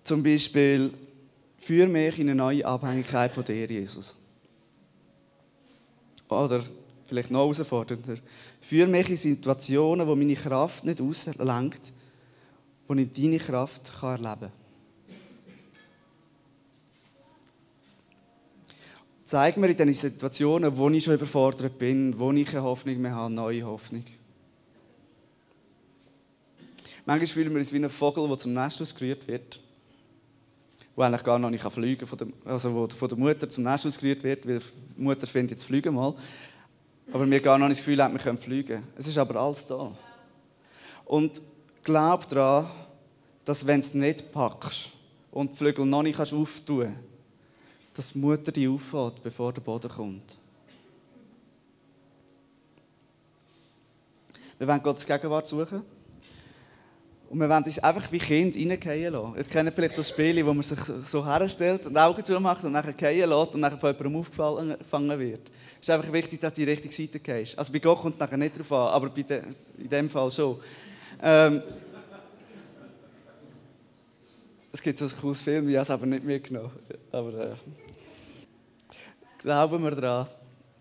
Zum 0.03 0.23
Beispiel, 0.23 0.93
führe 1.57 1.87
mich 1.87 2.19
in 2.19 2.29
eine 2.29 2.35
neue 2.35 2.65
Abhängigkeit 2.65 3.31
von 3.31 3.43
dir, 3.43 3.65
Jesus. 3.65 4.15
Oder 6.29 6.63
vielleicht 7.05 7.31
noch 7.31 7.41
herausfordernder. 7.41 8.17
Führe 8.61 8.87
mich 8.87 9.09
in 9.09 9.17
Situationen, 9.17 10.07
wo 10.07 10.15
meine 10.15 10.35
Kraft 10.35 10.83
nicht 10.83 11.01
auslenkt, 11.01 11.93
wo 12.87 12.93
ich 12.93 13.13
deine 13.13 13.37
Kraft 13.37 13.91
erleben 14.01 14.39
kann. 14.39 14.51
Zeig 19.27 19.57
mir 19.57 19.67
in 19.67 19.77
diesen 19.77 19.93
Situationen, 19.93 20.75
wo 20.77 20.89
ich 20.89 21.03
schon 21.03 21.13
überfordert 21.13 21.77
bin, 21.77 22.17
wo 22.17 22.31
ich 22.31 22.47
keine 22.47 22.63
Hoffnung 22.63 22.99
mehr 22.99 23.13
habe, 23.13 23.31
neue 23.31 23.63
Hoffnung. 23.63 24.03
Manchmal 27.05 27.27
fühlen 27.27 27.51
wir 27.51 27.59
uns 27.59 27.71
wie 27.71 27.77
ein 27.77 27.89
Vogel, 27.89 28.27
der 28.27 28.39
zum 28.39 28.53
Nest 28.53 28.81
ausgerührt 28.81 29.27
wird, 29.27 29.59
wo 30.95 31.03
eigentlich 31.03 31.23
gar 31.23 31.37
noch 31.37 31.49
nicht 31.49 31.63
fliegen 31.63 32.07
kann, 32.07 32.33
also 32.45 32.73
wo 32.73 32.87
von 32.87 33.09
der 33.09 33.17
Mutter 33.17 33.49
zum 33.49 33.65
Nest 33.65 33.85
ausgerührt 33.85 34.23
wird, 34.23 34.47
weil 34.47 34.59
die 34.59 35.01
Mutter 35.01 35.27
findet, 35.27 35.51
jetzt 35.51 35.65
fliegen 35.65 35.93
mal 35.93 36.15
aber 37.11 37.29
wir 37.29 37.39
gar 37.39 37.57
noch 37.57 37.67
nicht 37.67 37.79
das 37.79 37.85
Gefühl 37.85 38.03
haben, 38.03 38.13
wir 38.13 38.19
können 38.19 38.37
fliegen. 38.37 38.83
Es 38.97 39.07
ist 39.07 39.17
aber 39.17 39.39
alles 39.39 39.65
da. 39.65 39.91
Und 41.05 41.41
glaub 41.83 42.27
daran, 42.27 42.69
dass 43.45 43.65
wenn 43.65 43.81
du 43.81 43.87
es 43.87 43.93
nicht 43.93 44.31
packst 44.31 44.91
und 45.31 45.53
die 45.53 45.57
Flügel 45.57 45.85
noch 45.85 46.03
nicht 46.03 46.19
auftun 46.19 46.85
kannst, 46.85 47.06
dass 47.97 48.13
die 48.13 48.19
Mutter 48.19 48.51
dich 48.51 48.67
auffällt, 48.67 49.23
bevor 49.23 49.51
der 49.51 49.61
Boden 49.61 49.89
kommt. 49.89 50.35
Wir 54.59 54.67
wollen 54.67 54.81
Gottes 54.83 55.05
Gegenwart 55.05 55.47
suchen. 55.47 55.81
Und 57.29 57.39
wir 57.39 57.49
wollen 57.49 57.63
uns 57.63 57.79
einfach 57.79 58.09
wie 58.11 58.19
Kind 58.19 58.55
reingehen 58.55 59.11
lassen. 59.11 59.35
Ihr 59.35 59.43
kennt 59.43 59.73
vielleicht 59.73 59.97
das 59.97 60.09
Spiel, 60.09 60.45
wo 60.45 60.53
man 60.53 60.63
sich 60.63 60.79
so 61.03 61.25
herstellt 61.25 61.85
und 61.85 61.97
Augen 61.97 62.23
zumacht 62.23 62.63
und 62.63 62.71
nachher 62.71 62.93
gehen 62.93 63.29
lässt 63.29 63.53
und 63.53 63.59
nachher 63.59 63.77
von 63.77 63.93
jemandem 63.93 64.19
aufgefangen 64.21 65.19
wird. 65.19 65.51
Es 65.81 65.87
ist 65.87 65.89
einfach 65.89 66.11
wichtig, 66.13 66.39
dass 66.39 66.53
du 66.53 66.63
die 66.63 66.71
richtige 66.71 66.93
Seite 66.93 67.19
gehst. 67.19 67.59
Also 67.59 67.73
bei 67.73 67.79
Gott 67.79 67.99
kommt 67.99 68.13
es 68.13 68.19
nachher 68.19 68.37
nicht 68.37 68.57
drauf 68.57 68.71
an, 68.71 68.87
aber 68.93 69.09
de, 69.09 69.41
in 69.77 69.89
dem 69.89 70.09
Fall 70.09 70.31
schon. 70.31 70.57
Ähm, 71.21 71.61
es 74.71 74.81
gibt 74.81 74.97
so 74.99 75.05
ein 75.05 75.11
cooles 75.19 75.41
Film, 75.41 75.67
ich 75.67 75.75
habe 75.75 75.81
es 75.83 75.89
aber 75.89 76.05
nicht 76.05 76.23
mitgenommen. 76.23 76.71
Aber 77.11 77.33
äh, 77.33 77.55
glauben 79.47 79.81
wir 79.81 79.91
daran, 79.91 80.27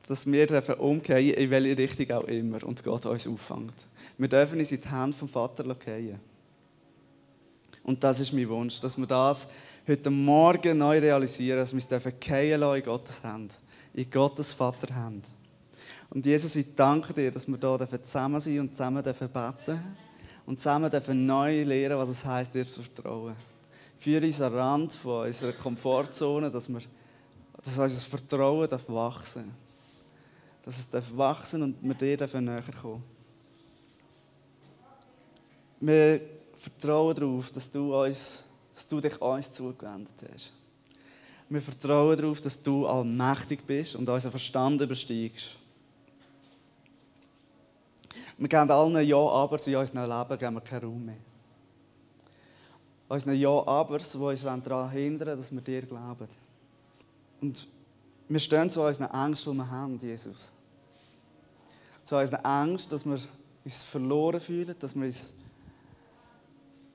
dass 0.08 0.26
wir 0.26 0.44
dürfen 0.44 0.74
umkehren, 0.74 1.34
in 1.34 1.50
welche 1.50 1.78
Richtung 1.78 2.10
auch 2.10 2.24
immer, 2.24 2.64
und 2.64 2.82
Gott 2.82 3.06
uns 3.06 3.28
auffängt. 3.28 3.74
Wir 4.18 4.26
dürfen 4.26 4.58
uns 4.58 4.72
in 4.72 4.80
die 4.80 4.88
Hände 4.88 5.16
vom 5.16 5.28
Vater 5.28 5.62
gehen. 5.74 6.18
Und 7.84 8.02
das 8.02 8.18
ist 8.18 8.32
mein 8.32 8.48
Wunsch, 8.48 8.80
dass 8.80 8.98
wir 8.98 9.06
das 9.06 9.48
heute 9.86 10.10
Morgen 10.10 10.78
neu 10.78 10.98
realisieren, 10.98 11.60
dass 11.60 11.72
wir 11.72 11.78
es 11.78 11.86
dürfen 11.86 12.12
in 12.20 12.82
Gottes 12.82 13.22
Hand, 13.22 13.54
in 13.94 14.10
Gottes 14.10 14.52
Vater 14.52 14.92
Hand. 14.92 15.26
Und 16.10 16.26
Jesus, 16.26 16.56
ich 16.56 16.74
danke 16.74 17.12
dir, 17.12 17.30
dass 17.30 17.46
wir 17.46 17.56
hier 17.56 18.02
zusammen 18.02 18.40
sein 18.40 18.58
und 18.58 18.76
zusammen 18.76 19.04
beten 19.04 19.30
dürfen 19.32 19.80
und 20.44 20.58
zusammen 20.58 20.90
dürfen 20.90 21.24
neu 21.24 21.62
lernen, 21.62 21.98
was 21.98 22.08
es 22.08 22.24
heißt, 22.24 22.52
dir 22.52 22.66
zu 22.66 22.82
vertrauen. 22.82 23.36
Führe 23.96 24.26
uns 24.26 24.40
an 24.40 24.50
den 24.50 24.58
Rand 24.58 24.92
von 24.92 25.26
unserer 25.26 25.52
Komfortzone, 25.52 26.50
dass, 26.50 26.68
wir, 26.68 26.80
dass 27.66 27.78
unser 27.78 28.00
Vertrauen 28.00 28.68
darf 28.68 28.88
wachsen 28.88 29.52
Dass 30.62 30.78
es 30.78 30.88
darf 30.88 31.04
wachsen 31.16 31.62
und 31.62 31.82
wir 31.82 31.94
dir 31.94 32.40
näher 32.40 32.62
kommen 32.80 33.02
Wir 35.80 36.20
vertrauen 36.54 37.14
darauf, 37.14 37.50
dass 37.50 37.70
du, 37.70 37.94
uns, 37.94 38.44
dass 38.72 38.86
du 38.86 39.00
dich 39.00 39.20
uns 39.20 39.52
zugewendet 39.52 40.14
hast. 40.32 40.52
Wir 41.48 41.60
vertrauen 41.60 42.16
darauf, 42.16 42.40
dass 42.40 42.62
du 42.62 42.86
allmächtig 42.86 43.66
bist 43.66 43.96
und 43.96 44.08
unseren 44.08 44.30
Verstand 44.30 44.80
übersteigst. 44.80 45.56
Wir 48.38 48.48
geben 48.48 48.70
allen 48.70 49.04
Ja, 49.06 49.16
aber 49.16 49.66
in 49.66 49.76
unserem 49.76 50.08
Leben 50.08 50.38
geben 50.38 50.54
wir 50.54 50.60
keinen 50.60 50.84
Raum 50.84 51.04
mehr. 51.04 51.16
Unseren 53.08 53.34
Ja, 53.34 53.66
aber, 53.66 53.98
die 53.98 54.16
uns 54.18 54.42
daran 54.42 54.90
hindern 54.90 55.36
dass 55.36 55.52
wir 55.52 55.60
dir 55.60 55.82
glauben. 55.82 56.28
Und 57.46 57.68
wir 58.28 58.40
stehen 58.40 58.68
zu 58.68 58.82
unseren 58.82 59.08
Ängsten, 59.10 59.52
die 59.52 59.58
wir 59.58 59.70
haben, 59.70 59.98
Jesus. 60.00 60.50
Zu 62.04 62.16
unseren 62.16 62.44
Ängsten, 62.44 62.90
dass 62.90 63.06
wir 63.06 63.18
uns 63.64 63.82
verloren 63.84 64.40
fühlen, 64.40 64.74
dass 64.76 64.96
wir 64.96 65.06
uns 65.06 65.32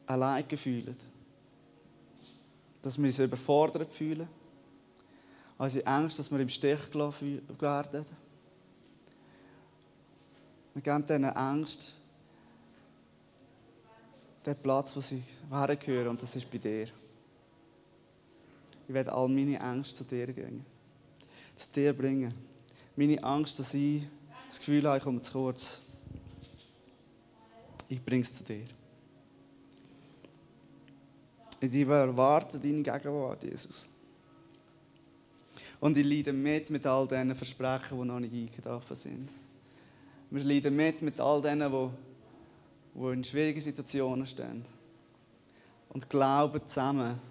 alleine 0.06 0.58
fühlen. 0.58 0.98
Dass 2.82 2.98
wir 2.98 3.06
uns 3.06 3.20
überfordert 3.20 3.94
fühlen. 3.94 4.28
Unsere 5.58 5.86
Ängste, 5.86 6.18
dass 6.18 6.32
wir 6.32 6.40
im 6.40 6.50
Stich 6.50 6.92
gelassen 6.92 7.42
werden. 7.60 8.06
Wir 10.74 10.82
geben 10.82 11.06
diesen 11.06 11.24
Ängsten 11.24 11.94
den 14.46 14.56
Platz, 14.58 14.98
wo 14.98 15.02
sie 15.02 15.24
hergehören, 15.50 16.10
und 16.10 16.22
das 16.22 16.36
ist 16.36 16.52
bei 16.52 16.58
dir. 16.58 16.88
Ich 18.92 18.94
werde 18.94 19.14
all 19.14 19.30
meine 19.30 19.58
Ängste 19.58 19.96
zu 19.96 20.04
dir 20.04 20.28
bringen. 20.28 20.66
Zu 21.56 21.68
dir 21.74 21.94
bringen. 21.94 22.34
Meine 22.98 23.24
Angst, 23.24 23.58
dass 23.58 23.74
ich 23.74 24.04
das 24.50 24.60
Gefühl 24.60 24.86
habe, 24.86 24.98
ich 24.98 25.04
komme 25.06 25.22
zu 25.22 25.32
kurz. 25.32 25.82
Ich 27.88 28.04
bringe 28.04 28.24
es 28.24 28.34
zu 28.34 28.44
dir. 28.44 28.66
Ich 31.62 31.74
erwarte 31.74 32.60
deine 32.60 32.84
Gegenwart, 32.84 33.42
Jesus. 33.46 33.88
Und 35.80 35.96
ich 35.96 36.06
leide 36.06 36.34
mit 36.34 36.70
mit 36.70 36.86
all 36.86 37.08
diesen 37.08 37.34
Versprechen, 37.34 37.98
die 37.98 38.06
noch 38.06 38.20
nicht 38.20 38.34
eingetroffen 38.34 38.96
sind. 38.98 39.30
Wir 40.32 40.44
leiden 40.44 40.76
mit 40.76 41.02
mit 41.02 41.18
all 41.22 41.42
denen, 41.42 41.72
die 42.94 43.08
in 43.08 43.24
schwierigen 43.24 43.62
Situationen 43.62 44.28
stehen. 44.28 44.66
Und 45.88 46.10
glauben 46.10 46.60
zusammen, 46.68 47.31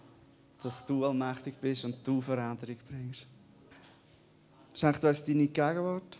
dass 0.62 0.84
du 0.84 1.04
allmächtig 1.04 1.56
bist 1.60 1.84
und 1.84 1.96
du 2.06 2.20
Veränderung 2.20 2.76
bringst. 2.88 3.26
Schenk 4.74 5.02
uns 5.02 5.24
deine 5.24 5.46
Gegenwart. 5.46 6.18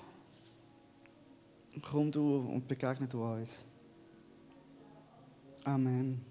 Komm 1.83 2.11
du 2.11 2.38
und 2.38 2.66
begegne 2.66 3.07
du 3.07 3.22
uns. 3.22 3.66
Amen. 5.64 6.29